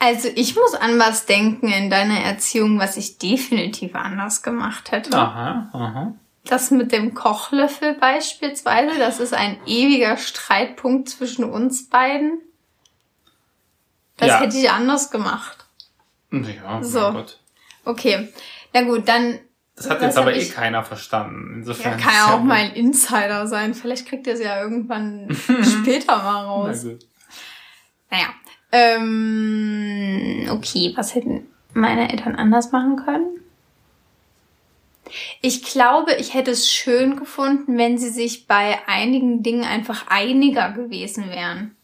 [0.00, 5.16] Also ich muss an was denken in deiner Erziehung, was ich definitiv anders gemacht hätte.
[5.16, 6.14] Aha, aha.
[6.44, 12.40] Das mit dem Kochlöffel beispielsweise, das ist ein ewiger Streitpunkt zwischen uns beiden.
[14.16, 14.40] Das ja.
[14.40, 15.66] hätte ich anders gemacht.
[16.32, 17.12] Ja, so.
[17.12, 17.38] Gott.
[17.84, 18.32] Okay.
[18.72, 19.38] Na gut, dann.
[19.76, 21.56] Das hat jetzt aber eh keiner verstanden.
[21.56, 21.98] Insofern.
[21.98, 23.74] Ja, kann ja auch mal ein Insider sein.
[23.74, 25.28] Vielleicht kriegt ihr es ja irgendwann
[25.62, 26.84] später mal raus.
[26.84, 27.06] Na gut.
[28.10, 28.26] Naja,
[28.72, 33.40] ähm, okay, was hätten meine Eltern anders machen können?
[35.40, 40.70] Ich glaube, ich hätte es schön gefunden, wenn sie sich bei einigen Dingen einfach einiger
[40.70, 41.76] gewesen wären.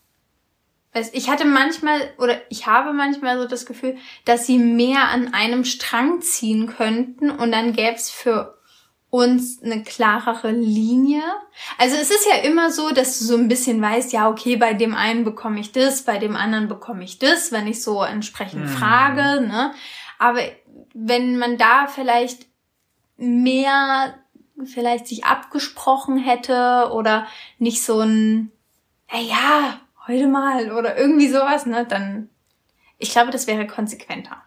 [1.12, 5.64] Ich hatte manchmal oder ich habe manchmal so das Gefühl, dass sie mehr an einem
[5.64, 8.55] Strang ziehen könnten und dann gäbe es für
[9.10, 11.22] uns eine klarere Linie.
[11.78, 14.74] Also es ist ja immer so, dass du so ein bisschen weißt, ja, okay, bei
[14.74, 18.64] dem einen bekomme ich das, bei dem anderen bekomme ich das, wenn ich so entsprechend
[18.64, 18.68] mhm.
[18.68, 19.72] frage, ne?
[20.18, 20.40] Aber
[20.94, 22.46] wenn man da vielleicht
[23.16, 24.14] mehr
[24.64, 27.26] vielleicht sich abgesprochen hätte oder
[27.58, 28.50] nicht so ein,
[29.12, 32.30] ja, ja, heute mal oder irgendwie sowas, ne, dann,
[32.98, 34.42] ich glaube, das wäre konsequenter.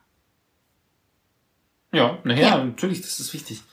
[1.91, 2.63] Ja, naja, ja.
[2.63, 3.63] natürlich, das ist wichtig.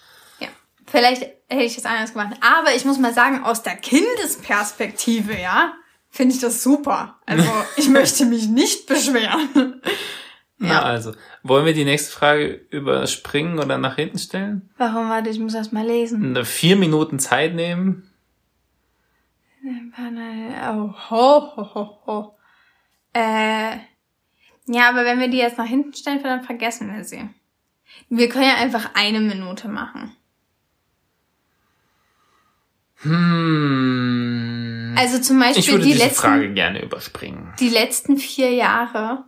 [0.87, 2.37] Vielleicht hätte ich das anders gemacht.
[2.41, 5.75] Aber ich muss mal sagen, aus der Kindesperspektive, ja,
[6.11, 7.19] finde ich das super.
[7.27, 9.81] Also ich möchte mich nicht beschweren.
[10.59, 10.69] Ja.
[10.69, 14.71] Na also, wollen wir die nächste Frage überspringen oder nach hinten stellen?
[14.79, 15.11] Warum?
[15.11, 16.45] Warte, ich muss erst mal lesen.
[16.45, 18.11] Vier Minuten Zeit nehmen.
[19.99, 22.39] Oh, ho, ho, ho, ho.
[23.13, 23.77] Äh,
[24.67, 27.29] ja, aber wenn wir die jetzt nach hinten stellen, dann vergessen wir sie.
[28.09, 30.16] Wir können ja einfach eine Minute machen.
[33.03, 34.95] Hm.
[34.99, 37.53] Also zum Beispiel ich würde die diese letzten, Frage gerne überspringen.
[37.61, 39.25] Die letzten vier Jahre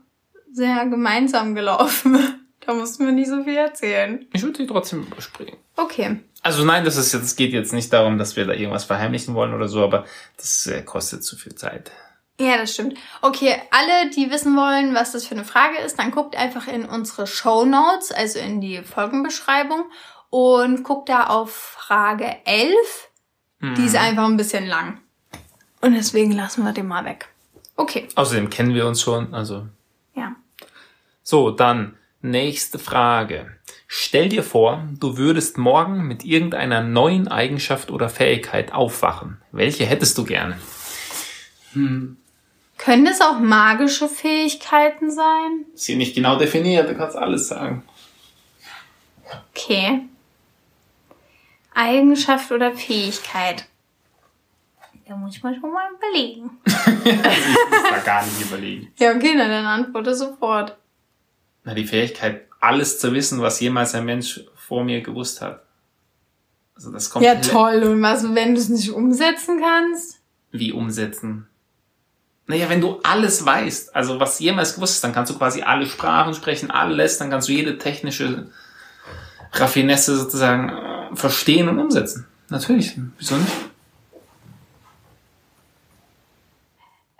[0.53, 2.19] sind ja gemeinsam gelaufen.
[2.67, 4.27] da mussten wir nicht so viel erzählen.
[4.33, 5.57] Ich würde die trotzdem überspringen.
[5.77, 6.21] Okay.
[6.43, 9.35] Also nein, das ist jetzt, es geht jetzt nicht darum, dass wir da irgendwas verheimlichen
[9.35, 10.05] wollen oder so, aber
[10.37, 11.91] das äh, kostet zu viel Zeit.
[12.41, 12.97] Ja, das stimmt.
[13.21, 16.85] Okay, alle, die wissen wollen, was das für eine Frage ist, dann guckt einfach in
[16.85, 19.85] unsere Show Notes, also in die Folgenbeschreibung
[20.31, 23.08] und guckt da auf Frage 11.
[23.61, 23.99] Die ist mhm.
[23.99, 24.99] einfach ein bisschen lang.
[25.81, 27.29] Und deswegen lassen wir den mal weg.
[27.77, 28.09] Okay.
[28.15, 29.67] Außerdem kennen wir uns schon, also.
[30.15, 30.35] Ja.
[31.23, 33.53] So, dann nächste Frage.
[33.87, 39.41] Stell dir vor, du würdest morgen mit irgendeiner neuen Eigenschaft oder Fähigkeit aufwachen.
[39.53, 40.59] Welche hättest du gerne?
[41.73, 42.17] Hm.
[42.77, 45.65] Können es auch magische Fähigkeiten sein?
[45.75, 47.83] Ist hier nicht genau definiert, du kannst alles sagen.
[49.51, 50.03] Okay.
[51.79, 53.67] Eigenschaft oder Fähigkeit?
[55.07, 56.51] Da muss ich mal schon mal überlegen.
[56.67, 58.93] ich muss da gar nicht überlegen.
[58.99, 60.77] Ja, okay, na, dann antworte sofort.
[61.65, 65.63] Na, die Fähigkeit, alles zu wissen, was jemals ein Mensch vor mir gewusst hat.
[66.75, 67.25] Also das kommt.
[67.25, 67.85] Ja, toll.
[67.85, 70.21] Und was, wenn du es nicht umsetzen kannst?
[70.51, 71.47] Wie umsetzen?
[72.47, 75.87] Naja, wenn du alles weißt, also was jemals gewusst ist, dann kannst du quasi alle
[75.87, 78.51] Sprachen sprechen, alles, dann kannst du jede technische
[79.53, 80.71] Raffinesse sozusagen
[81.15, 82.27] verstehen und umsetzen.
[82.49, 83.53] Natürlich, wieso nicht?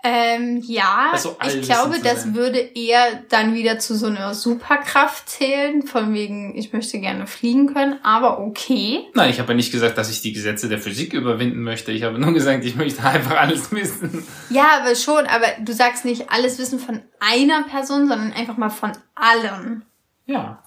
[0.01, 5.83] Ähm, ja, also ich glaube, das würde eher dann wieder zu so einer Superkraft zählen,
[5.83, 9.01] von wegen, ich möchte gerne fliegen können, aber okay.
[9.13, 11.91] Nein, ich habe ja nicht gesagt, dass ich die Gesetze der Physik überwinden möchte.
[11.91, 14.25] Ich habe nur gesagt, ich möchte einfach alles wissen.
[14.49, 18.69] Ja, aber schon, aber du sagst nicht alles wissen von einer Person, sondern einfach mal
[18.69, 19.83] von allen.
[20.25, 20.63] Ja.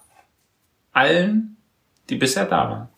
[0.92, 1.56] Allen,
[2.10, 2.88] die bisher da waren.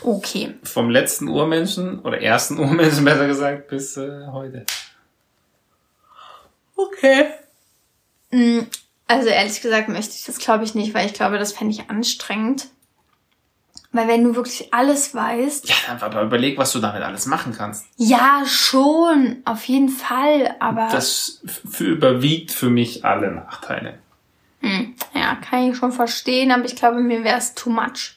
[0.00, 0.54] Okay.
[0.62, 4.64] Vom letzten Urmenschen oder ersten Urmenschen besser gesagt bis äh, heute.
[6.76, 7.26] Okay.
[8.30, 8.60] Mm,
[9.06, 11.90] also ehrlich gesagt möchte ich das glaube ich nicht, weil ich glaube, das fände ich
[11.90, 12.68] anstrengend.
[13.92, 15.68] Weil wenn du wirklich alles weißt.
[15.68, 17.84] Ja, dann aber überleg, was du damit alles machen kannst.
[17.96, 20.88] Ja, schon, auf jeden Fall, aber.
[20.90, 23.98] Das für, überwiegt für mich alle Nachteile.
[24.60, 28.16] Hm, ja, kann ich schon verstehen, aber ich glaube, mir wäre es too much.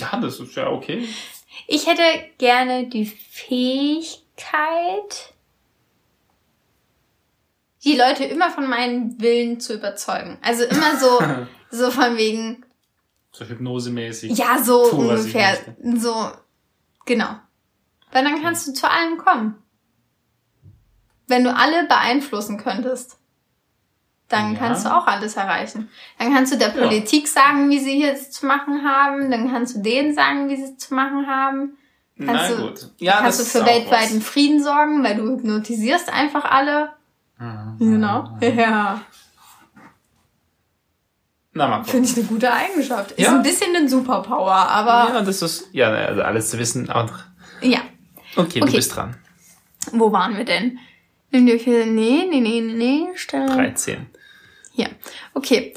[0.00, 1.08] Ja, das ist ja okay.
[1.66, 2.02] Ich hätte
[2.38, 4.24] gerne die Fähigkeit,
[7.84, 10.38] die Leute immer von meinem Willen zu überzeugen.
[10.42, 11.18] Also immer so,
[11.70, 12.64] so von wegen.
[13.32, 14.36] So hypnosemäßig.
[14.36, 15.56] Ja, so tu, ungefähr.
[15.96, 16.32] So,
[17.06, 17.36] genau.
[18.12, 19.62] Weil dann kannst du zu allem kommen.
[21.28, 23.19] Wenn du alle beeinflussen könntest,
[24.30, 24.58] dann ja.
[24.58, 25.90] kannst du auch alles erreichen.
[26.18, 27.42] Dann kannst du der Politik ja.
[27.42, 29.30] sagen, wie sie jetzt zu machen haben.
[29.30, 31.76] Dann kannst du denen sagen, wie sie zu machen haben.
[32.16, 32.90] Kannst Na, du, gut.
[32.98, 34.28] Ja, kannst du für weltweiten was.
[34.28, 36.90] Frieden sorgen, weil du hypnotisierst einfach alle.
[37.38, 37.76] Mhm.
[37.78, 38.38] Genau.
[38.40, 39.02] Ja.
[41.52, 43.10] Na, mal Finde ich eine gute Eigenschaft.
[43.10, 43.34] Ist ja.
[43.34, 45.12] ein bisschen ein Superpower, aber.
[45.12, 47.10] Ja, das ist, ja, also alles zu wissen auch.
[47.60, 47.80] Ja.
[48.36, 49.16] Okay, okay, du bist dran.
[49.90, 50.78] Wo waren wir denn?
[51.32, 53.46] Nee, nee, nee, nee, nee, Stelle.
[53.46, 54.06] 13.
[54.72, 54.90] Hier.
[55.34, 55.74] Okay.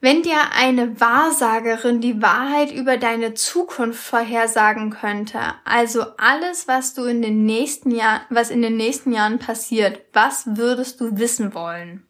[0.00, 7.04] Wenn dir eine Wahrsagerin die Wahrheit über deine Zukunft vorhersagen könnte, also alles, was du
[7.04, 12.06] in den nächsten Jahren, was in den nächsten Jahren passiert, was würdest du wissen wollen?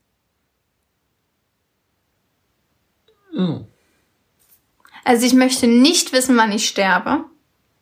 [3.35, 3.67] Oh.
[5.05, 7.25] Also ich möchte nicht wissen, wann ich sterbe.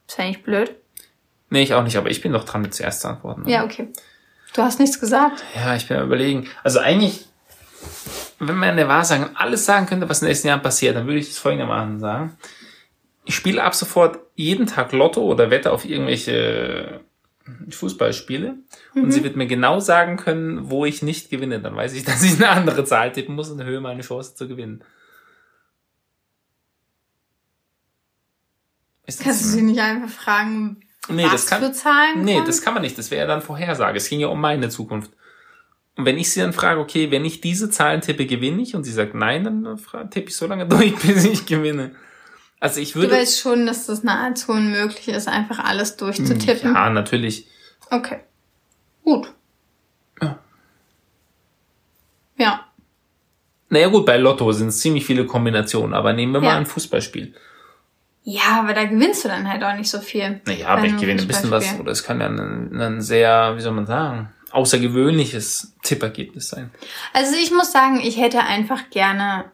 [0.07, 0.77] Ist eigentlich blöd.
[1.49, 3.43] Nee, ich auch nicht, aber ich bin doch dran, mit zuerst zu antworten.
[3.43, 3.51] Oder?
[3.51, 3.89] Ja, okay.
[4.53, 5.43] Du hast nichts gesagt.
[5.55, 6.49] Ja, ich bin überlegen.
[6.63, 7.27] Also eigentlich
[8.39, 11.07] wenn man in der Wahrsagung alles sagen könnte, was in den nächsten Jahren passiert, dann
[11.07, 12.37] würde ich das folgendermaßen sagen.
[13.25, 17.01] Ich spiele ab sofort jeden Tag Lotto oder wette auf irgendwelche
[17.71, 18.57] Fußballspiele
[18.95, 19.03] mhm.
[19.03, 21.61] und sie wird mir genau sagen können, wo ich nicht gewinne.
[21.61, 24.49] Dann weiß ich, dass ich eine andere Zahl tippen muss und erhöhe meine Chance zu
[24.49, 24.85] gewinnen.
[29.07, 32.25] Kannst du sie nicht einfach fragen, nee, was das kann, für Zahlen?
[32.25, 32.47] Nee, kommen?
[32.47, 32.97] das kann man nicht.
[32.97, 33.99] Das wäre ja dann Vorhersage.
[33.99, 35.11] Es ging ja um meine Zukunft.
[35.97, 38.75] Und wenn ich sie dann frage, okay, wenn ich diese Zahlen tippe, gewinne ich?
[38.75, 39.79] Und sie sagt nein, dann
[40.11, 41.95] tippe ich so lange durch, bis ich gewinne.
[42.61, 43.09] Also ich würde.
[43.09, 46.75] Du weißt schon, dass das nahezu unmöglich ist, einfach alles durchzutippen.
[46.75, 47.47] Ja, natürlich.
[47.91, 48.21] Okay.
[49.05, 49.29] Gut.
[50.21, 50.39] Ja.
[52.39, 52.67] Ja.
[53.69, 57.35] Naja gut, bei Lotto sind es ziemlich viele Kombinationen, aber nehmen wir mal ein Fußballspiel.
[58.23, 60.41] Ja, aber da gewinnst du dann halt auch nicht so viel.
[60.47, 63.61] Naja, aber ich gewinne ein bisschen was, oder es kann ja ein, ein sehr, wie
[63.61, 66.71] soll man sagen, außergewöhnliches Tippergebnis sein.
[67.13, 69.51] Also ich muss sagen, ich hätte einfach gerne,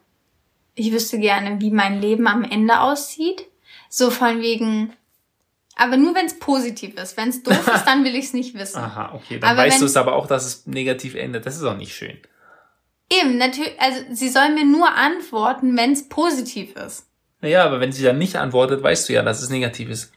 [0.74, 3.46] ich wüsste gerne, wie mein Leben am Ende aussieht.
[3.88, 4.92] So von wegen,
[5.74, 7.16] aber nur wenn es positiv ist.
[7.16, 8.78] Wenn es doof ist, dann will ich es nicht wissen.
[8.80, 9.38] Aha, okay.
[9.38, 11.46] Dann aber weißt du es aber auch, dass es negativ endet.
[11.46, 12.18] Das ist auch nicht schön.
[13.10, 17.06] Eben, natürlich, also sie soll mir nur antworten, wenn es positiv ist.
[17.40, 20.12] Naja, aber wenn sie dann nicht antwortet, weißt du ja, dass es negativ ist.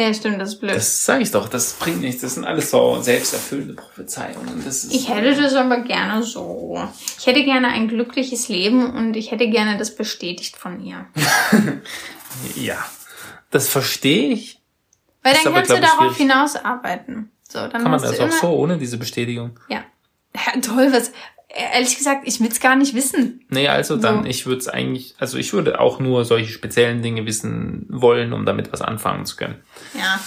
[0.00, 0.74] Ja, stimmt, das ist blöd.
[0.74, 2.22] Das sage ich doch, das bringt nichts.
[2.22, 4.62] Das sind alles so selbsterfüllende Prophezeiungen.
[4.64, 6.82] Das ist ich hätte das aber gerne so.
[7.18, 11.04] Ich hätte gerne ein glückliches Leben und ich hätte gerne das bestätigt von ihr.
[12.54, 12.78] ja,
[13.50, 14.58] das verstehe ich.
[15.22, 17.30] Weil dann kannst aber, du darauf hinaus arbeiten.
[17.46, 19.60] So, dann Kann man das auch so, ohne diese Bestätigung?
[19.68, 19.84] Ja.
[20.34, 21.12] Ja, toll, was,
[21.54, 23.44] ehrlich gesagt, ich will es gar nicht wissen.
[23.48, 24.28] Nee, also dann, so.
[24.28, 28.46] ich würde es eigentlich, also ich würde auch nur solche speziellen Dinge wissen wollen, um
[28.46, 29.56] damit was anfangen zu können.
[29.94, 30.20] Ja.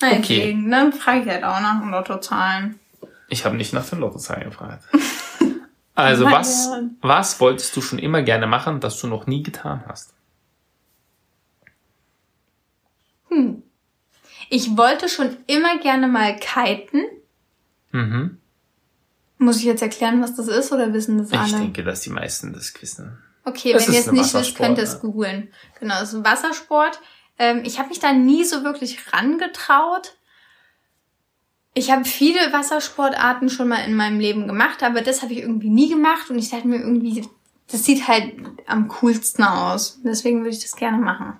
[0.00, 0.56] Na, okay.
[0.70, 2.78] Dann frage ich halt auch nach den Lottozahlen.
[3.28, 4.84] Ich habe nicht nach den Lottozahlen gefragt.
[5.98, 6.70] Also oh was,
[7.00, 10.14] was wolltest du schon immer gerne machen, das du noch nie getan hast?
[13.30, 13.64] Hm.
[14.48, 17.02] Ich wollte schon immer gerne mal kiten.
[17.90, 18.38] Mhm.
[19.38, 21.46] Muss ich jetzt erklären, was das ist oder wissen das alle?
[21.46, 23.18] Ich denke, dass die meisten das wissen.
[23.44, 25.52] Okay, das wenn ihr es nicht wisst, könnt ihr es googeln.
[25.80, 27.00] Genau, es ist ein Wassersport.
[27.38, 30.16] Ähm, ich habe mich da nie so wirklich rangetraut.
[31.74, 35.70] Ich habe viele Wassersportarten schon mal in meinem Leben gemacht, aber das habe ich irgendwie
[35.70, 37.28] nie gemacht und ich dachte mir irgendwie,
[37.70, 38.34] das sieht halt
[38.66, 40.00] am coolsten aus.
[40.02, 41.34] Deswegen würde ich das gerne machen.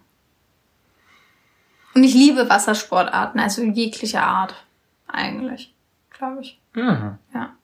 [1.94, 4.54] Und ich liebe Wassersportarten, also jeglicher Art
[5.08, 5.74] eigentlich,
[6.10, 6.60] glaube ich.
[6.74, 7.18] Mhm.
[7.34, 7.58] Ja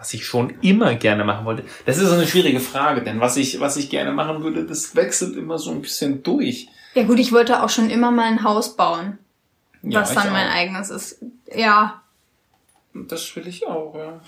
[0.00, 1.64] was ich schon immer gerne machen wollte.
[1.84, 4.96] Das ist so eine schwierige Frage, denn was ich, was ich gerne machen würde, das
[4.96, 6.68] wechselt immer so ein bisschen durch.
[6.94, 9.18] Ja gut, ich wollte auch schon immer mal ein Haus bauen.
[9.82, 10.54] Ja, was dann mein auch.
[10.54, 11.22] eigenes ist.
[11.54, 12.02] Ja.
[12.92, 14.20] Das will ich auch, ja.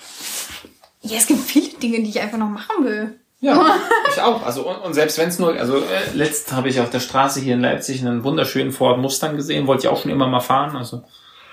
[1.02, 3.18] Ja, es gibt viele Dinge, die ich einfach noch machen will.
[3.40, 3.76] Ja,
[4.12, 4.46] ich auch.
[4.46, 7.40] Also und, und selbst wenn es nur, also äh, letzt habe ich auf der Straße
[7.40, 10.76] hier in Leipzig einen wunderschönen Ford Mustang gesehen, wollte ich auch schon immer mal fahren.
[10.76, 11.02] Also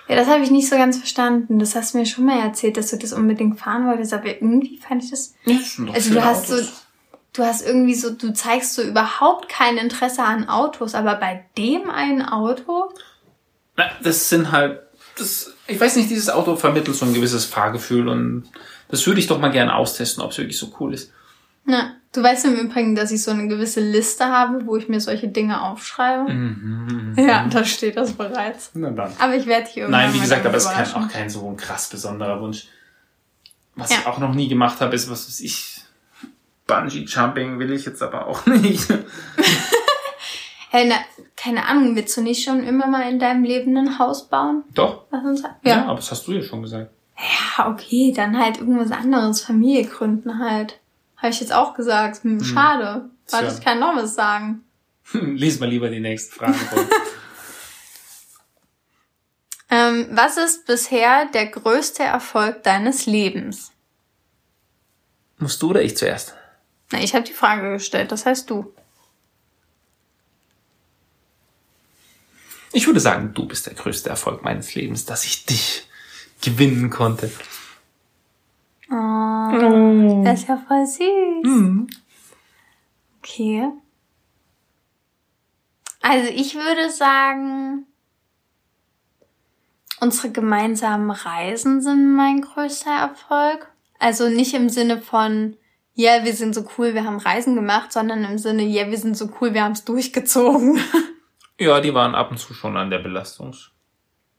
[0.07, 1.59] ja, das habe ich nicht so ganz verstanden.
[1.59, 4.77] Das hast du mir schon mal erzählt, dass du das unbedingt fahren wolltest, aber irgendwie
[4.77, 5.35] fand ich das.
[5.45, 6.67] Ja, schon also du hast Autos.
[6.67, 6.73] so,
[7.39, 11.89] du hast irgendwie so, du zeigst so überhaupt kein Interesse an Autos, aber bei dem
[11.89, 12.91] einen Auto.
[13.77, 14.81] Na, das sind halt,
[15.17, 18.43] das, ich weiß nicht, dieses Auto vermittelt so ein gewisses Fahrgefühl und
[18.89, 21.13] das würde ich doch mal gerne austesten, ob es wirklich so cool ist.
[21.63, 24.99] Na, du weißt im Übrigen, dass ich so eine gewisse Liste habe, wo ich mir
[24.99, 26.31] solche Dinge aufschreibe.
[26.31, 28.71] Mhm, ja, da steht das bereits.
[28.73, 29.13] Na dann.
[29.19, 31.57] Aber ich werde hier irgendwann Nein, wie gesagt, aber es ist auch kein so ein
[31.57, 32.67] krass besonderer Wunsch.
[33.75, 33.97] Was ja.
[33.99, 35.78] ich auch noch nie gemacht habe, ist, was weiß ich,
[36.69, 38.87] Bungee Jumping will ich jetzt aber auch nicht.
[40.69, 40.95] hey, na,
[41.35, 44.63] keine Ahnung, willst du nicht schon immer mal in deinem Leben ein Haus bauen?
[44.73, 45.05] Doch.
[45.09, 45.57] Was uns, ja.
[45.63, 46.91] ja, aber das hast du ja schon gesagt.
[47.17, 50.79] Ja, okay, dann halt irgendwas anderes, Familie gründen halt.
[51.17, 52.23] Habe ich jetzt auch gesagt.
[52.23, 52.45] Hm, hm.
[52.45, 53.09] schade.
[53.31, 54.63] Warte, ich kann noch was sagen.
[55.13, 56.55] Lies mal lieber die nächste Frage
[59.69, 63.71] ähm, was ist bisher der größte Erfolg deines Lebens?
[65.39, 66.35] Musst du oder ich zuerst?
[66.91, 68.73] Na, ich habe die Frage gestellt, das heißt du.
[72.71, 75.87] Ich würde sagen, du bist der größte Erfolg meines Lebens, dass ich dich
[76.41, 77.31] gewinnen konnte.
[78.91, 80.23] Oh, oh.
[80.23, 81.43] Das ist ja voll süß.
[81.43, 81.87] Mhm.
[83.19, 83.69] Okay.
[86.01, 87.85] Also ich würde sagen,
[89.99, 93.71] unsere gemeinsamen Reisen sind mein größter Erfolg.
[93.99, 95.57] Also nicht im Sinne von,
[95.99, 98.97] yeah, wir sind so cool, wir haben Reisen gemacht, sondern im Sinne, ja, yeah, wir
[98.97, 100.79] sind so cool, wir haben es durchgezogen.
[101.61, 103.71] Ja, die waren ab und zu schon an der Belastungs.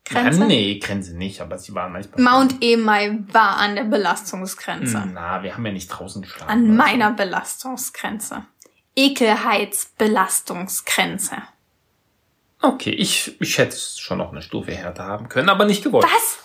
[0.06, 0.40] Grenze?
[0.40, 2.22] Ja, nee, Grenze nicht, aber sie waren manchmal.
[2.22, 5.06] Mount Emai war an der Belastungsgrenze.
[5.12, 6.50] Na, wir haben ja nicht draußen geschlafen.
[6.50, 6.72] An also.
[6.72, 8.46] meiner Belastungsgrenze.
[8.96, 11.42] Ekelheitsbelastungsgrenze.
[12.62, 16.04] Okay, ich, ich hätte es schon noch eine Stufe härter haben können, aber nicht gewollt.
[16.04, 16.38] Was?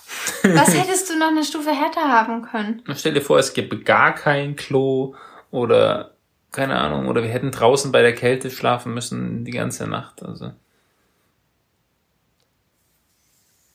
[0.56, 2.82] Was hättest du noch eine Stufe härter haben können?
[2.96, 5.16] Stell dir vor, es gäbe gar kein Klo
[5.52, 6.16] oder
[6.56, 10.24] keine Ahnung, oder wir hätten draußen bei der Kälte schlafen müssen die ganze Nacht.
[10.24, 10.54] Also.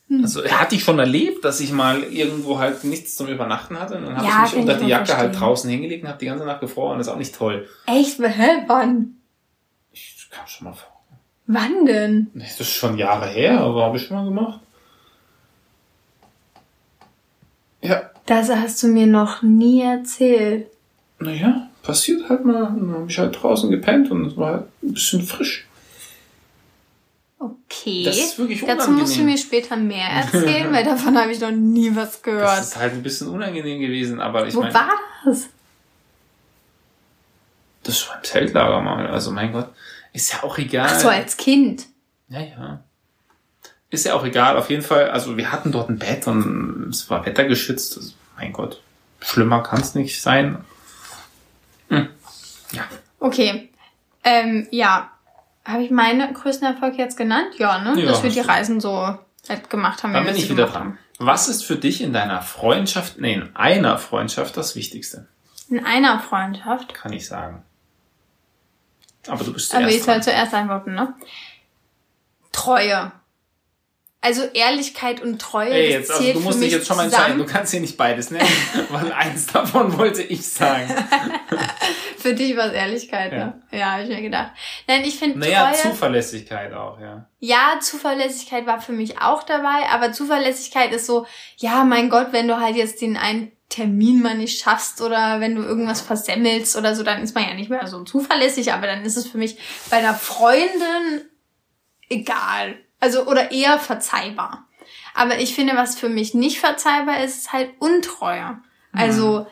[0.07, 0.23] Hm.
[0.23, 4.05] Also hatte ich schon erlebt, dass ich mal irgendwo halt nichts zum Übernachten hatte und
[4.05, 5.31] dann habe ja, ich mich unter die Jacke halt verstehen.
[5.31, 6.97] halt draußen hingelegt und habe die ganze Nacht gefroren.
[6.97, 7.69] Das ist auch nicht toll.
[7.85, 8.17] Echt?
[8.19, 8.63] Hä?
[8.65, 9.17] Wann?
[9.91, 11.00] Ich kam schon mal vor.
[11.47, 12.31] Wann denn?
[12.33, 14.59] Das ist schon Jahre her, aber habe ich schon mal gemacht.
[17.81, 18.09] Ja.
[18.25, 20.67] Das hast du mir noch nie erzählt.
[21.19, 22.63] Naja, passiert halt mal.
[22.63, 25.67] Dann habe ich halt draußen gepennt und es war halt ein bisschen frisch.
[27.39, 28.03] Okay.
[28.03, 28.87] Das ist wirklich unangenehm.
[28.87, 32.45] Dazu musst du mir später mehr erzählen, weil davon habe ich noch nie was gehört.
[32.45, 34.91] Das ist halt ein bisschen unangenehm gewesen, aber ich Wo mein, war
[35.25, 35.47] das?
[37.83, 39.07] Das war im Zeltlager mal.
[39.07, 39.69] Also mein Gott
[40.13, 40.89] ist ja auch egal.
[40.89, 41.85] Ach so, als Kind.
[42.29, 42.83] Ja, ja.
[43.89, 44.57] Ist ja auch egal.
[44.57, 47.97] Auf jeden Fall, also wir hatten dort ein Bett und es war wettergeschützt.
[47.97, 48.81] Also, mein Gott,
[49.19, 50.63] schlimmer kann es nicht sein.
[51.89, 52.07] Hm.
[52.71, 52.83] Ja.
[53.19, 53.69] Okay.
[54.23, 55.11] Ähm, ja,
[55.65, 57.55] habe ich meine größten Erfolge jetzt genannt?
[57.57, 57.99] Ja, ne?
[57.99, 59.17] Ja, Dass wir die Reisen so
[59.49, 60.13] halt gemacht haben.
[60.13, 60.97] Dann bin ich wieder dran.
[61.19, 65.27] Was ist für dich in deiner Freundschaft, nee, in einer Freundschaft das Wichtigste?
[65.69, 66.93] In einer Freundschaft?
[66.93, 67.63] Kann ich sagen.
[69.27, 71.13] Aber du bist zuerst Aber ich soll zuerst antworten, ne?
[72.51, 73.11] Treue.
[74.23, 75.71] Also Ehrlichkeit und Treue.
[75.71, 77.39] Ey, jetzt, also du musst dich jetzt schon mal entscheiden.
[77.39, 78.47] Du kannst hier nicht beides nennen,
[78.89, 80.93] weil eins davon wollte ich sagen.
[82.17, 83.37] für dich war es Ehrlichkeit, ja.
[83.37, 83.61] ne?
[83.71, 84.51] Ja, habe ich mir gedacht.
[84.87, 87.25] Nein, ich finde Naja, Treue, Zuverlässigkeit auch, ja.
[87.39, 91.25] Ja, Zuverlässigkeit war für mich auch dabei, aber Zuverlässigkeit ist so,
[91.57, 95.55] ja, mein Gott, wenn du halt jetzt den einen Termin mal nicht schaffst oder wenn
[95.55, 99.03] du irgendwas versemmelst oder so, dann ist man ja nicht mehr so zuverlässig, aber dann
[99.03, 99.57] ist es für mich
[99.89, 101.23] bei einer Freundin
[102.09, 102.75] egal.
[102.99, 104.67] Also, oder eher verzeihbar.
[105.15, 108.59] Aber ich finde, was für mich nicht verzeihbar ist, ist halt Untreue.
[108.93, 109.45] Also mhm.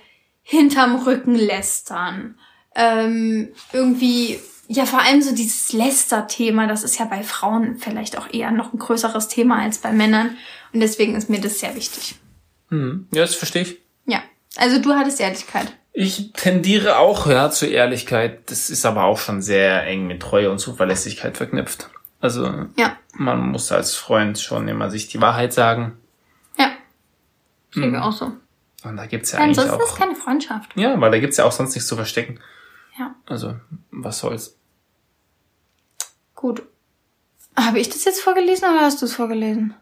[0.44, 2.38] hinterm Rücken lästern.
[2.76, 8.32] Ähm, irgendwie, ja, vor allem so dieses Läster-Thema, das ist ja bei Frauen vielleicht auch
[8.32, 10.38] eher noch ein größeres Thema als bei Männern.
[10.74, 12.16] Und deswegen ist mir das sehr wichtig.
[12.70, 13.08] Mhm.
[13.14, 13.78] Ja, das verstehe ich.
[14.60, 15.74] Also du hattest Ehrlichkeit.
[15.94, 18.52] Ich tendiere auch, ja, zur Ehrlichkeit.
[18.52, 21.90] Das ist aber auch schon sehr eng mit Treue und Zuverlässigkeit verknüpft.
[22.20, 22.98] Also ja.
[23.14, 25.98] man muss als Freund schon immer sich die Wahrheit sagen.
[26.58, 26.72] Ja.
[27.70, 28.04] Ich denke mhm.
[28.04, 28.34] auch so.
[28.84, 29.80] Und da gibt's ja, ja eigentlich auch...
[29.80, 30.72] ist keine Freundschaft.
[30.76, 32.40] Ja, weil da gibt's ja auch sonst nichts zu verstecken.
[32.98, 33.16] Ja.
[33.26, 33.56] Also,
[33.92, 34.58] was soll's.
[36.36, 36.64] Gut.
[37.56, 39.74] Habe ich das jetzt vorgelesen oder hast du es vorgelesen?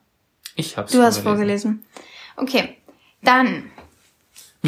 [0.55, 1.17] Ich hab's Du vorgelesen.
[1.17, 1.85] hast vorgelesen.
[2.35, 2.77] Okay,
[3.21, 3.71] dann.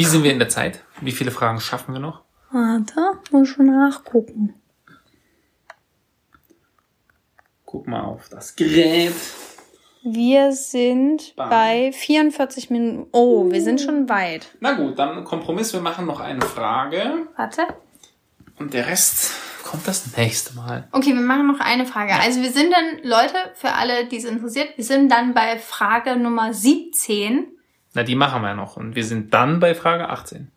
[0.00, 0.82] Wie sind wir in der Zeit?
[1.02, 2.22] Wie viele Fragen schaffen wir noch?
[2.50, 4.54] Warte, muss schon nachgucken.
[7.66, 9.12] Guck mal auf das Gerät.
[10.02, 11.50] Wir sind Bam.
[11.50, 13.10] bei 44 Minuten.
[13.12, 14.46] Oh, wir sind schon weit.
[14.60, 15.74] Na gut, dann Kompromiss.
[15.74, 17.28] Wir machen noch eine Frage.
[17.36, 17.66] Warte.
[18.58, 19.34] Und der Rest
[19.64, 20.88] kommt das nächste Mal.
[20.92, 22.14] Okay, wir machen noch eine Frage.
[22.14, 26.16] Also wir sind dann, Leute, für alle, die es interessiert, wir sind dann bei Frage
[26.16, 27.48] Nummer 17.
[27.94, 28.76] Na, die machen wir noch.
[28.76, 30.50] Und wir sind dann bei Frage 18.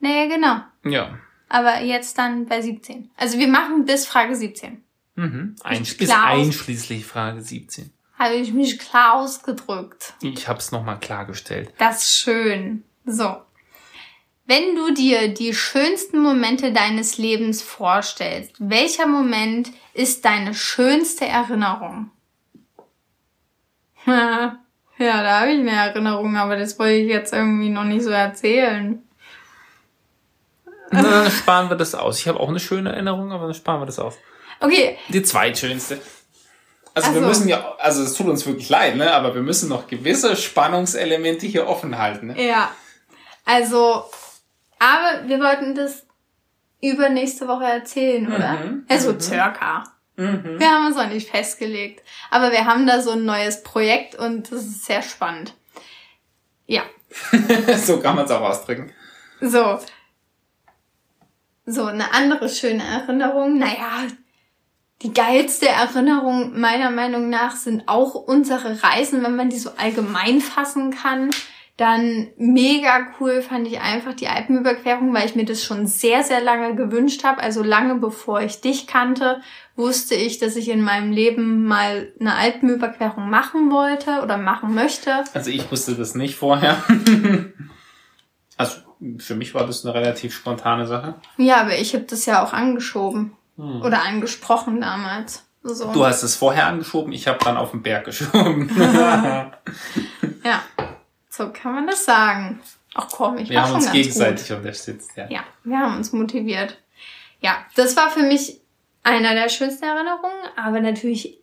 [0.00, 0.60] Naja, genau.
[0.84, 1.18] Ja.
[1.48, 3.10] Aber jetzt dann bei 17.
[3.16, 4.82] Also wir machen bis Frage 17.
[5.14, 5.56] Mhm.
[5.62, 7.92] Einsch bis einschließlich Frage 17.
[8.18, 10.14] Habe ich mich klar ausgedrückt.
[10.22, 11.72] Ich habe es nochmal klargestellt.
[11.78, 12.84] Das ist schön.
[13.04, 13.36] So.
[14.46, 22.10] Wenn du dir die schönsten Momente deines Lebens vorstellst, welcher Moment ist deine schönste Erinnerung?
[24.98, 28.10] ja, da habe ich eine Erinnerung, aber das wollte ich jetzt irgendwie noch nicht so
[28.10, 29.02] erzählen.
[30.90, 32.20] Na, dann sparen wir das aus.
[32.20, 34.14] Ich habe auch eine schöne Erinnerung, aber dann sparen wir das aus.
[34.60, 34.96] Okay.
[35.08, 35.98] Die zweitschönste.
[36.94, 37.26] Also Ach wir so.
[37.26, 39.12] müssen ja, also es tut uns wirklich leid, ne?
[39.12, 42.28] Aber wir müssen noch gewisse Spannungselemente hier offen halten.
[42.28, 42.46] Ne?
[42.46, 42.70] Ja.
[43.44, 44.04] Also,
[44.78, 46.06] aber wir wollten das
[46.80, 48.52] übernächste Woche erzählen, oder?
[48.52, 48.86] Mhm.
[48.88, 49.20] Also mhm.
[49.20, 49.84] circa.
[50.16, 50.58] Mhm.
[50.58, 52.02] Wir haben uns noch nicht festgelegt.
[52.30, 55.54] Aber wir haben da so ein neues Projekt und das ist sehr spannend.
[56.66, 56.82] Ja.
[57.76, 58.92] so kann man es auch ausdrücken.
[59.40, 59.78] So.
[61.66, 63.58] So, eine andere schöne Erinnerung.
[63.58, 64.04] Naja,
[65.02, 70.40] die geilste Erinnerung meiner Meinung nach sind auch unsere Reisen, wenn man die so allgemein
[70.40, 71.30] fassen kann.
[71.76, 76.40] Dann mega cool fand ich einfach die Alpenüberquerung, weil ich mir das schon sehr, sehr
[76.40, 77.42] lange gewünscht habe.
[77.42, 79.40] Also lange bevor ich dich kannte,
[79.74, 85.24] wusste ich, dass ich in meinem Leben mal eine Alpenüberquerung machen wollte oder machen möchte.
[85.32, 86.76] Also ich wusste das nicht vorher.
[88.56, 88.76] also
[89.18, 91.16] für mich war das eine relativ spontane Sache.
[91.38, 93.32] Ja, aber ich habe das ja auch angeschoben.
[93.56, 93.82] Hm.
[93.82, 95.44] Oder angesprochen damals.
[95.64, 95.92] So.
[95.92, 98.70] Du hast es vorher angeschoben, ich habe dann auf den Berg geschoben.
[100.44, 100.62] ja,
[101.36, 102.60] so kann man das sagen.
[102.94, 104.56] Ach komm, ich wir war schon ganz Wir haben uns gegenseitig gut.
[104.58, 105.28] unterstützt, ja.
[105.28, 106.78] Ja, wir haben uns motiviert.
[107.40, 108.60] Ja, das war für mich
[109.02, 111.38] einer der schönsten Erinnerungen, aber natürlich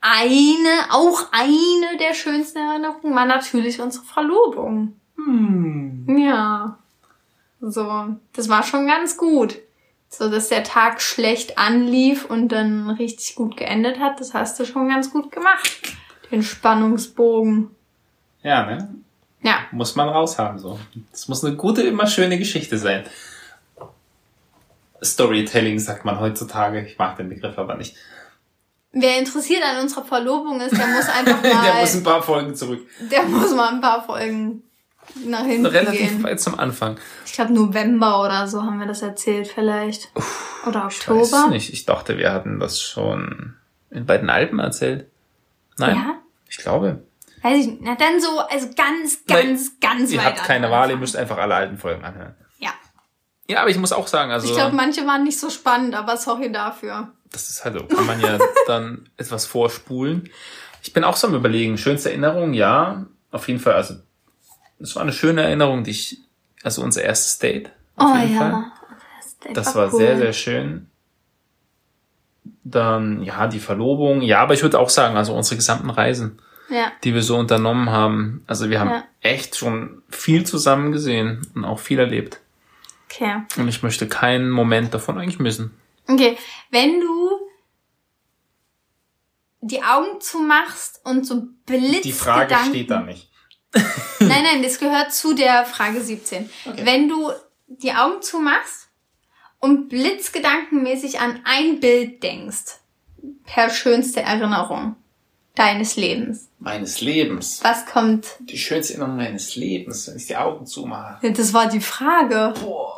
[0.00, 5.00] eine, auch eine der schönsten Erinnerungen war natürlich unsere Verlobung.
[5.16, 6.04] Hm.
[6.18, 6.78] Ja.
[7.60, 9.58] So, das war schon ganz gut
[10.08, 14.64] so dass der Tag schlecht anlief und dann richtig gut geendet hat, das hast du
[14.64, 15.96] schon ganz gut gemacht.
[16.30, 17.75] Den Spannungsbogen.
[18.46, 18.88] Ja, ne?
[19.42, 19.58] Ja.
[19.72, 20.78] Muss man raushaben, so.
[21.10, 23.04] Das muss eine gute, immer schöne Geschichte sein.
[25.02, 26.86] Storytelling sagt man heutzutage.
[26.86, 27.96] Ich mag den Begriff aber nicht.
[28.92, 31.64] Wer interessiert an unserer Verlobung ist, der muss einfach mal.
[31.64, 32.86] der muss ein paar Folgen zurück.
[33.10, 34.62] Der muss mal ein paar Folgen
[35.26, 36.22] nach hinten Relativ gehen.
[36.22, 36.98] weit zum Anfang.
[37.26, 40.10] Ich glaube November oder so haben wir das erzählt vielleicht.
[40.66, 41.20] oder Oktober.
[41.22, 41.72] Ich weiß nicht.
[41.72, 43.54] Ich dachte, wir hatten das schon
[43.90, 45.06] bei den Alpen erzählt.
[45.78, 45.96] Nein.
[45.96, 46.14] Ja?
[46.48, 47.02] Ich glaube.
[47.46, 47.82] Weiß ich nicht.
[47.82, 50.24] Na dann so, also ganz, ganz, Nein, ganz ihr weit.
[50.24, 52.34] Ihr habt keine Wahl, ihr müsst einfach alle alten Folgen anhören.
[52.58, 52.74] Ja.
[53.48, 54.48] Ja, aber ich muss auch sagen, also.
[54.48, 57.12] Ich glaube, manche waren nicht so spannend, aber sorry dafür.
[57.30, 60.28] Das ist halt so, kann man ja dann etwas vorspulen.
[60.82, 63.94] Ich bin auch so am überlegen, schönste Erinnerung, ja, auf jeden Fall, also,
[64.80, 66.18] es war eine schöne Erinnerung, die ich,
[66.64, 67.70] also unser erstes Date.
[67.96, 68.38] oh ja.
[68.38, 68.64] Fall.
[69.54, 70.00] Das war, war cool.
[70.00, 70.90] sehr, sehr schön.
[72.64, 74.22] Dann, ja, die Verlobung.
[74.22, 76.92] Ja, aber ich würde auch sagen, also unsere gesamten Reisen, ja.
[77.04, 78.44] die wir so unternommen haben.
[78.46, 79.04] Also wir haben ja.
[79.20, 82.40] echt schon viel zusammen gesehen und auch viel erlebt.
[83.10, 83.42] Okay.
[83.56, 85.76] Und ich möchte keinen Moment davon eigentlich missen.
[86.08, 86.36] Okay,
[86.70, 87.30] wenn du
[89.60, 92.04] die Augen zumachst und so blitzt.
[92.04, 93.30] Die Frage steht da nicht.
[94.20, 96.48] nein, nein, das gehört zu der Frage 17.
[96.66, 96.82] Okay.
[96.84, 97.32] Wenn du
[97.66, 98.88] die Augen zumachst
[99.58, 102.78] und blitzgedankenmäßig an ein Bild denkst,
[103.44, 104.96] per schönste Erinnerung
[105.54, 106.48] deines Lebens.
[106.58, 107.60] Meines Lebens.
[107.62, 108.26] Was kommt?
[108.40, 111.32] Die schönste Erinnerung meines Lebens, wenn ich die Augen zumache.
[111.32, 112.54] Das war die Frage.
[112.60, 112.96] Boah.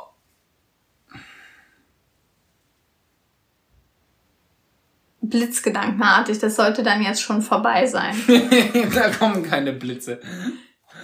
[5.29, 6.39] blitzgedankenartig.
[6.39, 8.15] Das sollte dann jetzt schon vorbei sein.
[8.95, 10.21] da kommen keine Blitze.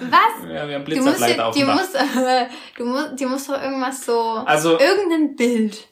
[0.01, 0.51] Was?
[0.51, 2.47] Ja, wir haben Blitzableiter auf dem musst, äh,
[2.77, 4.21] du musst, die muss doch irgendwas so.
[4.45, 4.79] Also.
[4.79, 5.89] Irgendein Bild.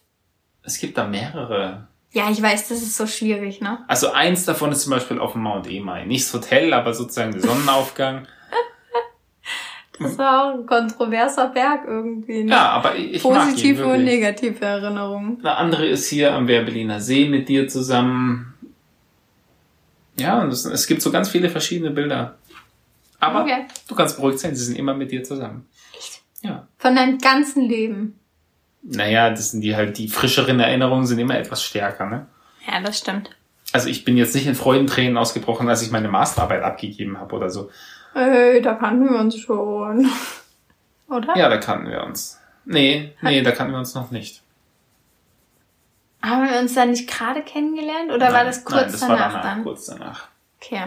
[0.65, 1.89] Es gibt da mehrere.
[2.13, 3.79] Ja, ich weiß, das ist so schwierig, ne?
[3.89, 6.05] Also eins davon ist zum Beispiel auf dem Mount Emai.
[6.05, 8.27] Nicht das Hotel, aber sozusagen der Sonnenaufgang.
[9.99, 12.45] das war auch ein kontroverser Berg irgendwie.
[12.45, 12.51] Ne?
[12.51, 15.39] Ja, aber ich, Positive mag ihn, und negative Erinnerungen.
[15.41, 18.53] Eine andere ist hier am Werbeliner See mit dir zusammen.
[20.19, 22.37] Ja, und es, es gibt so ganz viele verschiedene Bilder.
[23.21, 23.65] Aber okay.
[23.89, 25.67] du kannst beruhigt sein, sie sind immer mit dir zusammen.
[25.97, 26.21] Echt?
[26.43, 26.69] Ja.
[26.77, 28.19] Von deinem ganzen Leben.
[28.83, 32.27] Naja, das sind die halt, die frischeren Erinnerungen sind immer etwas stärker, ne?
[32.67, 33.31] Ja, das stimmt.
[33.73, 37.49] Also ich bin jetzt nicht in Freudentränen ausgebrochen, als ich meine Masterarbeit abgegeben habe oder
[37.49, 37.71] so.
[38.15, 40.11] Ey, da kannten wir uns schon.
[41.09, 41.37] Oder?
[41.37, 42.39] Ja, da kannten wir uns.
[42.65, 44.43] Nee, nee, da kannten wir uns noch nicht.
[46.23, 49.19] Haben wir uns da nicht gerade kennengelernt oder nein, war das kurz nein, das danach,
[49.19, 49.63] war danach dann?
[49.65, 50.29] kurz danach.
[50.61, 50.83] Okay.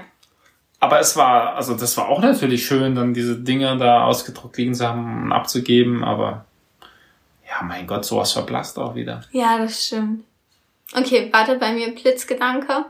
[0.79, 4.73] Aber es war, also das war auch natürlich schön, dann diese Dinge da ausgedruckt liegen
[4.73, 6.45] zu haben und abzugeben, aber
[7.55, 9.21] ja, mein Gott, sowas verblasst auch wieder.
[9.31, 10.25] Ja, das stimmt.
[10.93, 12.85] Okay, warte bei mir Blitzgedanke.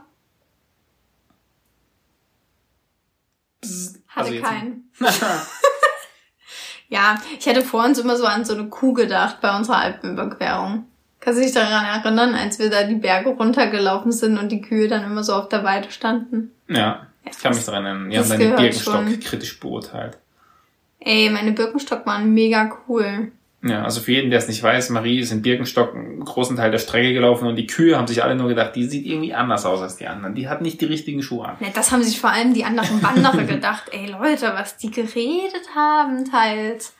[3.61, 4.91] Psst, hatte also keinen.
[6.89, 10.85] ja, ich hätte vor uns immer so an so eine Kuh gedacht bei unserer Alpenüberquerung.
[11.19, 14.87] Kannst du dich daran erinnern, als wir da die Berge runtergelaufen sind und die Kühe
[14.87, 16.51] dann immer so auf der Weide standen?
[16.67, 18.09] Ja, ich kann mich daran erinnern.
[18.09, 19.19] Die haben deine Birkenstock schon.
[19.19, 20.19] kritisch beurteilt.
[20.99, 23.31] Ey, meine Birkenstock waren mega cool.
[23.67, 26.69] Ja, also für jeden, der es nicht weiß, Marie ist in Birkenstock einen großen Teil
[26.69, 29.65] der Strecke gelaufen und die Kühe haben sich alle nur gedacht, die sieht irgendwie anders
[29.65, 30.35] aus als die anderen.
[30.35, 31.57] Die hat nicht die richtigen Schuhe an.
[31.59, 33.85] Ja, das haben sich vor allem die anderen Wanderer gedacht.
[33.91, 36.93] Ey Leute, was die geredet haben teils.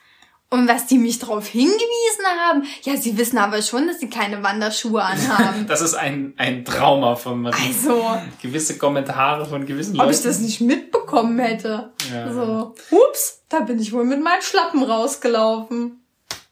[0.48, 4.44] Und was die mich darauf hingewiesen haben, ja, sie wissen aber schon, dass sie keine
[4.44, 5.66] Wanderschuhe anhaben.
[5.68, 7.56] das ist ein, ein Trauma von Marie.
[7.66, 8.16] Also.
[8.40, 10.08] Gewisse Kommentare von gewissen Leuten.
[10.08, 11.90] Ob ich das nicht mitbekommen hätte.
[12.12, 12.32] Ja.
[12.32, 16.00] So, ups, da bin ich wohl mit meinen Schlappen rausgelaufen.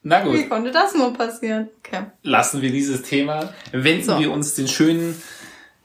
[0.07, 0.35] Na gut.
[0.35, 1.69] Wie konnte das nur passieren?
[1.79, 2.03] Okay.
[2.21, 3.51] Lassen wir dieses Thema.
[3.71, 4.19] Wenden so.
[4.19, 5.19] wir uns den schönen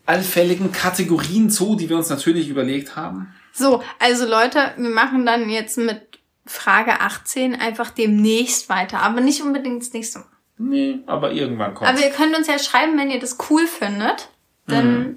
[0.04, 3.34] allfälligen Kategorien zu, die wir uns natürlich überlegt haben.
[3.54, 6.02] So, also Leute, wir machen dann jetzt mit
[6.44, 10.26] Frage 18 einfach demnächst weiter, aber nicht unbedingt das nächste Mal.
[10.58, 11.88] Nee, aber irgendwann kommt.
[11.88, 14.28] Aber ihr könnt uns ja schreiben, wenn ihr das cool findet,
[14.66, 15.16] dann mhm.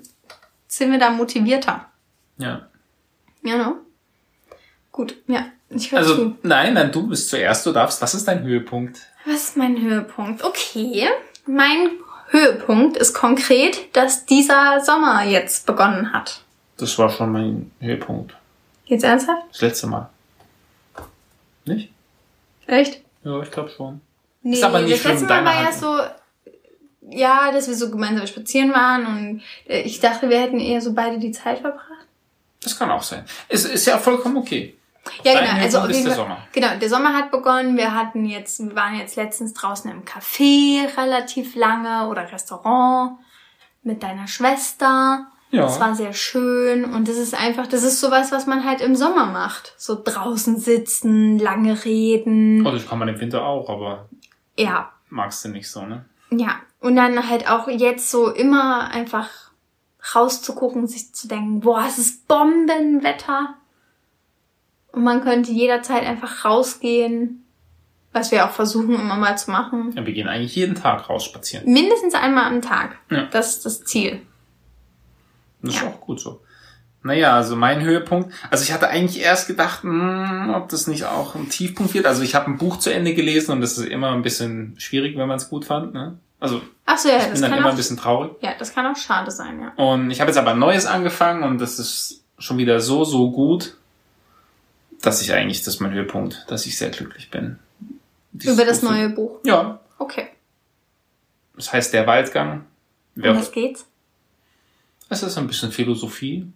[0.68, 1.92] sind wir da motivierter.
[2.38, 2.70] Ja.
[3.44, 3.76] Ja, no?
[4.94, 5.48] Gut, ja.
[5.92, 6.38] Also, zu.
[6.44, 8.02] nein, nein, du bist zuerst, du darfst.
[8.02, 9.00] Was ist dein Höhepunkt?
[9.26, 10.44] Was ist mein Höhepunkt?
[10.44, 11.08] Okay.
[11.46, 11.92] Mein
[12.30, 16.42] Höhepunkt ist konkret, dass dieser Sommer jetzt begonnen hat.
[16.78, 18.34] Das war schon mein Höhepunkt.
[18.86, 19.44] Jetzt ernsthaft?
[19.52, 20.10] Das letzte Mal.
[21.66, 21.92] Nicht?
[22.68, 23.02] Echt?
[23.24, 24.02] Ja, ich glaube schon.
[24.42, 26.00] Nee, ist aber nicht das letzte Mal war ja so,
[27.10, 30.94] ja, dass wir so gemeinsam spazieren waren und äh, ich dachte, wir hätten eher so
[30.94, 31.88] beide die Zeit verbracht.
[32.62, 33.26] Das kann auch sein.
[33.48, 34.76] Es ist ja vollkommen okay.
[35.24, 35.64] Ja, Dein genau.
[35.64, 37.78] Also auf jeden Fall, genau, der Sommer hat begonnen.
[37.78, 43.20] Wir hatten jetzt, wir waren jetzt letztens draußen im Café relativ lange oder Restaurant
[43.84, 45.28] mit deiner Schwester.
[45.52, 45.68] Ja.
[45.68, 48.96] Es war sehr schön und das ist einfach, das ist sowas, was man halt im
[48.96, 49.76] Sommer macht.
[49.78, 52.66] So draußen sitzen, lange reden.
[52.66, 54.10] Oh, das kann man im Winter auch, aber.
[54.58, 54.92] Ja.
[55.10, 56.06] Magst du nicht so, ne?
[56.32, 56.56] Ja.
[56.80, 59.30] Und dann halt auch jetzt so immer einfach
[60.16, 63.56] rauszugucken, sich zu denken, boah, es ist Bombenwetter.
[64.94, 67.44] Und man könnte jederzeit einfach rausgehen,
[68.14, 69.92] was wir auch versuchen immer mal zu machen.
[69.96, 71.66] Ja, wir gehen eigentlich jeden Tag raus spazieren.
[71.66, 72.96] Mindestens einmal am Tag.
[73.10, 73.24] Ja.
[73.32, 74.22] Das ist das Ziel.
[75.64, 75.82] Das ja.
[75.82, 76.42] ist auch gut so.
[77.02, 81.06] Naja, also mein Höhepunkt, also ich hatte eigentlich erst gedacht, mh, hm, ob das nicht
[81.06, 82.06] auch ein Tiefpunkt wird.
[82.06, 85.18] Also ich habe ein Buch zu Ende gelesen und das ist immer ein bisschen schwierig,
[85.18, 85.94] wenn man es gut fand.
[85.94, 86.20] Ne?
[86.40, 88.34] Also Ach so, ja, ich bin dann immer auch, ein bisschen traurig.
[88.42, 89.84] Ja, das kann auch schade sein, ja.
[89.84, 93.32] Und ich habe jetzt aber ein neues angefangen und das ist schon wieder so, so
[93.32, 93.78] gut,
[95.04, 97.60] dass ich eigentlich, das ist mein Höhepunkt, dass ich sehr glücklich bin.
[98.32, 99.40] Dieses Über das Buch neue Buch?
[99.46, 99.82] Ja.
[100.00, 100.30] Okay.
[101.56, 102.66] Das heißt Der Waldgang.
[103.14, 103.86] Wer um was geht's?
[105.10, 106.48] Es ist ein bisschen Philosophie.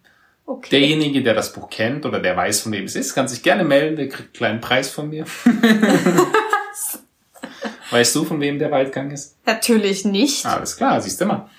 [0.45, 0.80] Okay.
[0.80, 3.66] Derjenige, der das Buch kennt oder der weiß, von wem es ist, kann sich gerne
[3.66, 5.26] melden, der kriegt einen kleinen Preis von mir.
[7.91, 9.36] weißt du, von wem der Waldgang ist?
[9.45, 10.45] Natürlich nicht.
[10.45, 11.50] Alles klar, siehst du mal.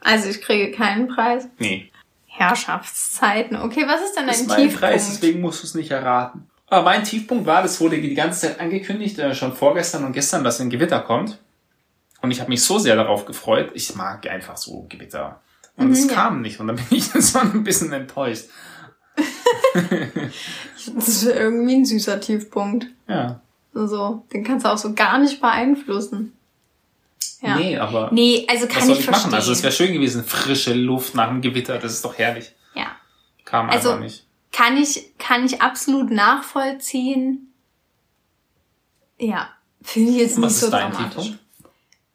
[0.00, 1.48] Also ich kriege keinen Preis?
[1.58, 1.90] Nee.
[2.38, 3.56] Herrschaftszeiten.
[3.56, 4.80] Okay, was ist denn dein ist mein Tiefpunkt?
[4.80, 6.48] Preis, deswegen musst du es nicht erraten.
[6.66, 10.44] Aber mein Tiefpunkt war, das wurde die ganze Zeit angekündigt, äh, schon vorgestern und gestern,
[10.44, 11.38] dass ein Gewitter kommt.
[12.20, 13.70] Und ich habe mich so sehr darauf gefreut.
[13.74, 15.40] Ich mag einfach so Gewitter.
[15.76, 16.14] Und mhm, es ja.
[16.14, 16.60] kam nicht.
[16.60, 18.46] Und dann bin ich so ein bisschen enttäuscht.
[19.74, 22.86] das ist irgendwie ein süßer Tiefpunkt.
[23.08, 23.40] Ja.
[23.72, 26.37] So, den kannst du auch so gar nicht beeinflussen.
[27.40, 27.56] Ja.
[27.56, 28.10] Nee, aber.
[28.12, 29.30] Nee, also kann was soll ich, ich verstehen.
[29.30, 29.34] machen?
[29.34, 32.52] Also es wäre schön gewesen, frische Luft nach dem Gewitter, das ist doch herrlich.
[32.74, 32.88] Ja.
[33.44, 34.24] Kam also, einfach nicht.
[34.50, 37.52] Kann ich, kann ich absolut nachvollziehen.
[39.18, 39.50] Ja.
[39.82, 41.14] Finde ich jetzt nicht so dramatisch.
[41.14, 41.38] Tiefpunkt?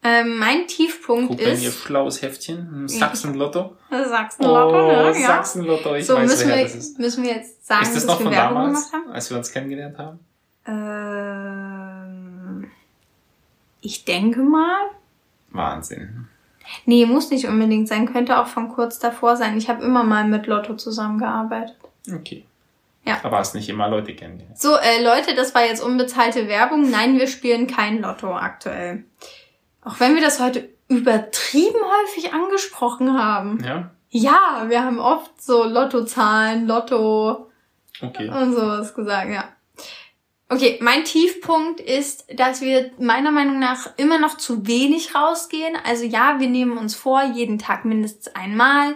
[0.06, 1.62] Ähm, mein Tiefpunkt Guck, ist.
[1.62, 2.86] Ihr schlaues Heftchen.
[2.86, 3.74] Sachsen-Lotto.
[3.90, 5.18] Sachsen-Lotto, oh, ne?
[5.18, 5.28] Ja.
[5.28, 6.98] Sachsen-Lotto, ich so, weiß, müssen wer wir, das ist.
[6.98, 10.18] Müssen wir jetzt sagen, ist das noch von Werbung damals, als wir uns kennengelernt haben?
[10.66, 12.70] Ähm,
[13.80, 14.90] ich denke mal.
[15.54, 16.28] Wahnsinn.
[16.86, 18.10] Nee, muss nicht unbedingt sein.
[18.10, 19.56] Könnte auch von kurz davor sein.
[19.56, 21.76] Ich habe immer mal mit Lotto zusammengearbeitet.
[22.12, 22.44] Okay.
[23.04, 23.18] Ja.
[23.22, 24.58] Aber hast nicht immer Leute kennengelernt.
[24.58, 26.90] So, äh, Leute, das war jetzt unbezahlte Werbung.
[26.90, 29.04] Nein, wir spielen kein Lotto aktuell.
[29.82, 33.62] Auch wenn wir das heute übertrieben häufig angesprochen haben.
[33.62, 33.90] Ja.
[34.10, 37.50] Ja, wir haben oft so Lottozahlen, Lotto
[38.00, 38.28] okay.
[38.28, 39.44] und sowas gesagt, ja.
[40.50, 45.74] Okay, mein Tiefpunkt ist, dass wir meiner Meinung nach immer noch zu wenig rausgehen.
[45.84, 48.94] Also ja, wir nehmen uns vor, jeden Tag mindestens einmal.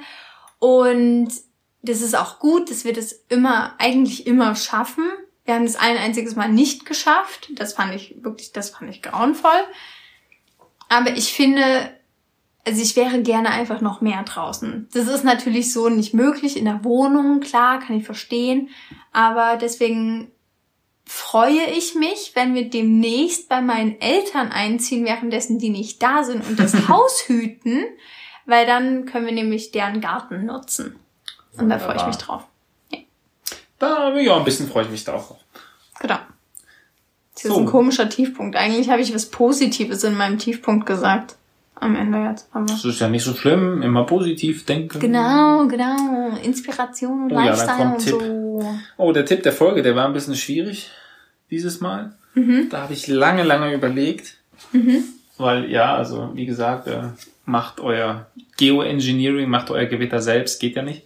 [0.59, 1.31] Und
[1.83, 5.05] das ist auch gut, dass wir das immer, eigentlich immer schaffen.
[5.47, 7.51] Wir haben das ein einziges Mal nicht geschafft.
[7.55, 9.65] Das fand ich wirklich, das fand ich grauenvoll.
[10.91, 11.95] Aber ich finde,
[12.67, 14.89] also ich wäre gerne einfach noch mehr draußen.
[14.93, 18.69] Das ist natürlich so nicht möglich in der Wohnung, klar, kann ich verstehen.
[19.13, 20.31] Aber deswegen
[21.09, 26.47] freue ich mich, wenn wir demnächst bei meinen Eltern einziehen, währenddessen die nicht da sind
[26.47, 27.85] und das Haus hüten,
[28.45, 30.97] weil dann können wir nämlich deren Garten nutzen.
[31.57, 32.45] Und da freue ich mich drauf.
[32.91, 32.99] Ja.
[33.79, 35.35] Da, ja, ein bisschen freue ich mich drauf.
[35.99, 36.19] Genau.
[37.35, 37.59] Das ist so.
[37.59, 38.55] ein komischer Tiefpunkt.
[38.57, 41.37] Eigentlich habe ich was Positives in meinem Tiefpunkt gesagt.
[41.75, 42.49] Am Ende jetzt.
[42.53, 43.83] Aber das ist ja nicht so schlimm.
[43.83, 44.99] Immer positiv denken.
[44.99, 46.37] Genau, genau.
[46.43, 48.48] Inspiration und oh, Lifestyle ja, und Tipp.
[48.61, 48.79] So.
[48.97, 50.91] Oh, der Tipp der Folge, der war ein bisschen schwierig
[51.51, 52.13] dieses Mal.
[52.35, 52.69] Mhm.
[52.71, 54.37] Da habe ich lange, lange überlegt.
[54.73, 55.05] Mhm.
[55.37, 57.03] Weil, ja, also wie gesagt, äh,
[57.45, 61.05] macht euer Geoengineering, macht euer Gewitter selbst, geht ja nicht.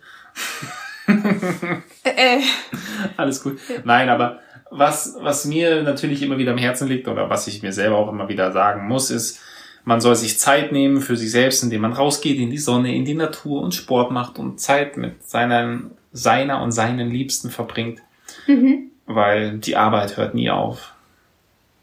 [2.04, 2.40] äh.
[3.16, 3.58] Alles gut.
[3.84, 4.40] Nein, aber
[4.70, 8.10] was, was mir natürlich immer wieder am Herzen liegt oder was ich mir selber auch
[8.10, 9.40] immer wieder sagen muss, ist,
[9.84, 13.04] man soll sich Zeit nehmen für sich selbst, indem man rausgeht in die Sonne, in
[13.04, 18.00] die Natur und Sport macht und Zeit mit seinen, seiner und seinen Liebsten verbringt.
[18.46, 18.90] Mhm.
[19.06, 20.92] Weil die Arbeit hört nie auf.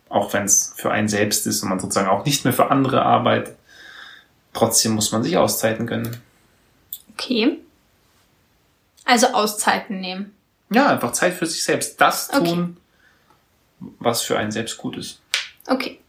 [0.07, 3.03] Auch wenn es für einen selbst ist und man sozusagen auch nicht mehr für andere
[3.03, 3.55] arbeitet.
[4.53, 6.17] Trotzdem muss man sich Auszeiten gönnen.
[7.13, 7.59] Okay.
[9.05, 10.35] Also Auszeiten nehmen.
[10.71, 11.99] Ja, einfach Zeit für sich selbst.
[11.99, 12.77] Das tun,
[13.81, 13.91] okay.
[13.99, 15.21] was für einen selbst gut ist.
[15.67, 15.99] Okay.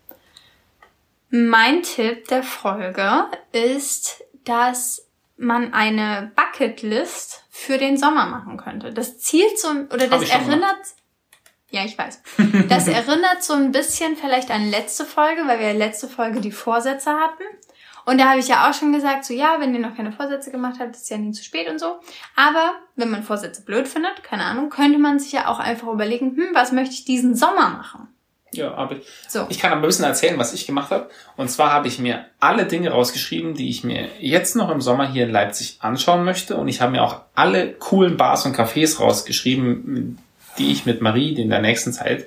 [1.30, 5.06] Mein Tipp der Folge ist, dass
[5.36, 8.92] man eine Bucketlist für den Sommer machen könnte.
[8.92, 10.78] Das zielt so, oder das erinnert,
[11.70, 12.22] ja, ich weiß.
[12.68, 17.10] Das erinnert so ein bisschen vielleicht an letzte Folge, weil wir letzte Folge die Vorsätze
[17.10, 17.42] hatten.
[18.06, 20.50] Und da habe ich ja auch schon gesagt, so ja, wenn ihr noch keine Vorsätze
[20.50, 22.00] gemacht habt, ist ja nie zu spät und so.
[22.34, 26.34] Aber wenn man Vorsätze blöd findet, keine Ahnung, könnte man sich ja auch einfach überlegen,
[26.36, 28.08] hm, was möchte ich diesen Sommer machen?
[28.52, 29.46] Ja, aber ich, so.
[29.48, 31.08] ich kann aber ein bisschen erzählen, was ich gemacht habe.
[31.36, 35.08] Und zwar habe ich mir alle Dinge rausgeschrieben, die ich mir jetzt noch im Sommer
[35.08, 36.56] hier in Leipzig anschauen möchte.
[36.56, 40.18] Und ich habe mir auch alle coolen Bars und Cafés rausgeschrieben,
[40.58, 42.26] die ich mit Marie in der nächsten Zeit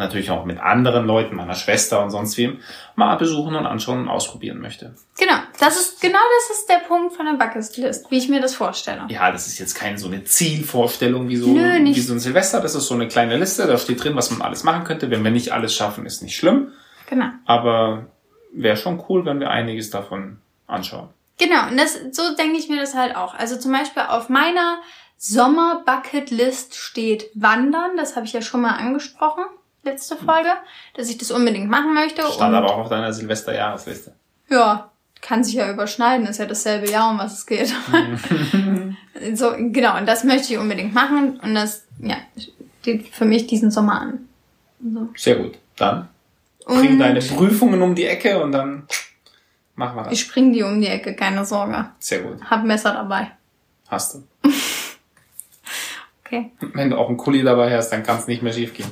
[0.00, 2.58] natürlich auch mit anderen Leuten, meiner Schwester und sonst wem,
[2.96, 4.96] mal besuchen und anschauen und ausprobieren möchte.
[5.18, 8.54] Genau, das ist genau das ist der Punkt von der Bucketlist, wie ich mir das
[8.54, 9.06] vorstelle.
[9.08, 12.60] Ja, das ist jetzt keine so eine Zielvorstellung wie so, Nö, wie so ein Silvester.
[12.60, 15.10] Das ist so eine kleine Liste, da steht drin, was man alles machen könnte.
[15.10, 16.72] Wenn wir nicht alles schaffen, ist nicht schlimm.
[17.08, 17.26] Genau.
[17.44, 18.06] Aber
[18.52, 21.10] wäre schon cool, wenn wir einiges davon anschauen.
[21.38, 23.34] Genau, und das, so denke ich mir das halt auch.
[23.34, 24.80] Also zum Beispiel auf meiner
[25.16, 29.44] Sommer-Bucket-List steht Wandern, das habe ich ja schon mal angesprochen
[29.82, 30.50] letzte Folge,
[30.94, 32.22] dass ich das unbedingt machen möchte.
[32.22, 34.12] Stand aber auch auf deiner Silvesterjahresliste.
[34.48, 37.68] Ja, kann sich ja überschneiden, ist ja dasselbe Jahr, um was es geht.
[39.34, 42.16] so, genau, und das möchte ich unbedingt machen und das, ja,
[42.80, 44.28] steht für mich diesen Sommer an.
[44.82, 45.08] So.
[45.16, 45.58] Sehr gut.
[45.76, 46.08] Dann
[46.64, 48.86] bring und deine Prüfungen um die Ecke und dann
[49.74, 50.12] machen wir das.
[50.12, 51.90] Ich spring die um die Ecke, keine Sorge.
[51.98, 52.42] Sehr gut.
[52.42, 53.32] Hab Messer dabei.
[53.88, 54.22] Hast du.
[56.30, 56.52] Okay.
[56.74, 58.86] Wenn du auch einen Kuli dabei hast, dann kann es nicht mehr schief gehen.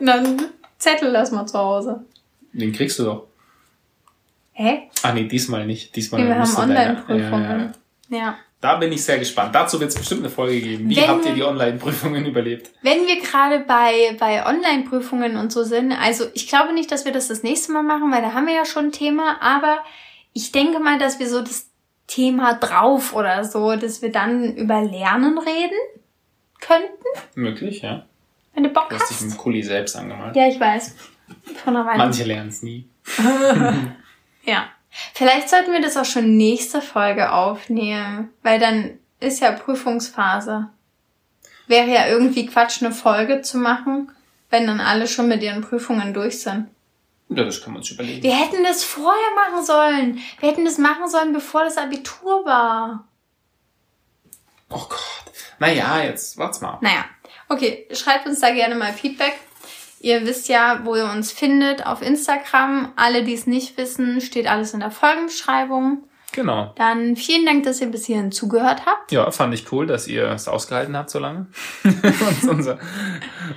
[0.00, 0.42] Dann
[0.78, 2.04] Zettel lass mal zu Hause.
[2.52, 3.26] Den kriegst du doch.
[4.52, 4.90] Hä?
[5.02, 5.96] Ah nee, diesmal nicht.
[5.96, 7.74] Diesmal Wir haben Online-Prüfungen.
[8.10, 8.38] Ja, ja.
[8.60, 9.54] Da bin ich sehr gespannt.
[9.54, 10.88] Dazu wird es bestimmt eine Folge geben.
[10.88, 12.70] Wie wenn, habt ihr die Online-Prüfungen überlebt?
[12.82, 17.12] Wenn wir gerade bei, bei Online-Prüfungen und so sind, also ich glaube nicht, dass wir
[17.12, 19.78] das das nächste Mal machen, weil da haben wir ja schon ein Thema, aber
[20.32, 21.67] ich denke mal, dass wir so das
[22.08, 25.78] Thema drauf oder so, dass wir dann über Lernen reden
[26.60, 27.04] könnten.
[27.36, 28.06] Möglich, ja.
[28.54, 29.10] Wenn du Bock du hast.
[29.10, 30.34] Du hast dich im Kuli selbst angemalt.
[30.34, 30.96] Ja, ich weiß.
[31.62, 31.98] Von der Weile.
[31.98, 32.88] Manche lernen es nie.
[34.44, 34.64] ja.
[35.14, 40.68] Vielleicht sollten wir das auch schon nächste Folge aufnehmen, weil dann ist ja Prüfungsphase.
[41.66, 44.10] Wäre ja irgendwie Quatsch, eine Folge zu machen,
[44.48, 46.68] wenn dann alle schon mit ihren Prüfungen durch sind.
[47.30, 48.22] Ja, das können wir uns überlegen.
[48.22, 50.18] Wir hätten das vorher machen sollen.
[50.40, 53.06] Wir hätten das machen sollen, bevor das Abitur war.
[54.70, 55.32] Oh Gott.
[55.58, 56.78] Naja, jetzt wart's mal.
[56.80, 57.04] Naja.
[57.48, 59.38] Okay, schreibt uns da gerne mal Feedback.
[60.00, 62.92] Ihr wisst ja, wo ihr uns findet auf Instagram.
[62.96, 66.07] Alle, die es nicht wissen, steht alles in der Folgenbeschreibung.
[66.32, 66.72] Genau.
[66.76, 69.10] Dann vielen Dank, dass ihr bis hierhin zugehört habt.
[69.12, 71.46] Ja, fand ich cool, dass ihr es ausgehalten habt so lange,
[71.84, 72.78] uns unser,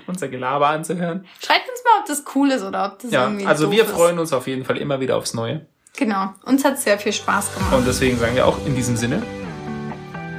[0.07, 1.26] unser Gelaber anzuhören.
[1.43, 3.91] Schreibt uns mal, ob das cool ist oder ob das ja, irgendwie Also wir ist.
[3.91, 5.65] freuen uns auf jeden Fall immer wieder aufs Neue.
[5.97, 7.74] Genau, uns hat sehr viel Spaß gemacht.
[7.74, 9.22] Und deswegen sagen wir auch in diesem Sinne,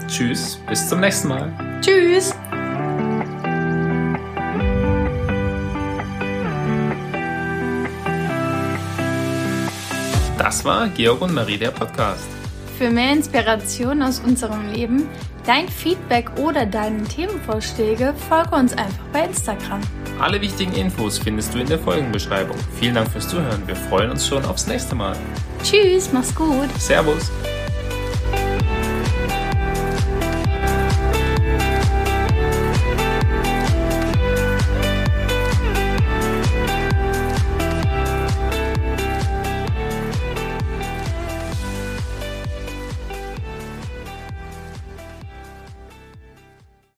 [0.08, 1.52] tschüss, bis zum nächsten Mal.
[1.82, 2.34] Tschüss.
[10.38, 12.26] Das war Georg und Marie, der Podcast.
[12.78, 15.08] Für mehr Inspiration aus unserem Leben,
[15.46, 19.80] dein Feedback oder deine Themenvorschläge, folge uns einfach bei Instagram.
[20.18, 22.56] Alle wichtigen Infos findest du in der Folgenbeschreibung.
[22.78, 23.62] Vielen Dank fürs Zuhören.
[23.66, 25.16] Wir freuen uns schon aufs nächste Mal.
[25.62, 26.68] Tschüss, mach's gut.
[26.78, 27.30] Servus.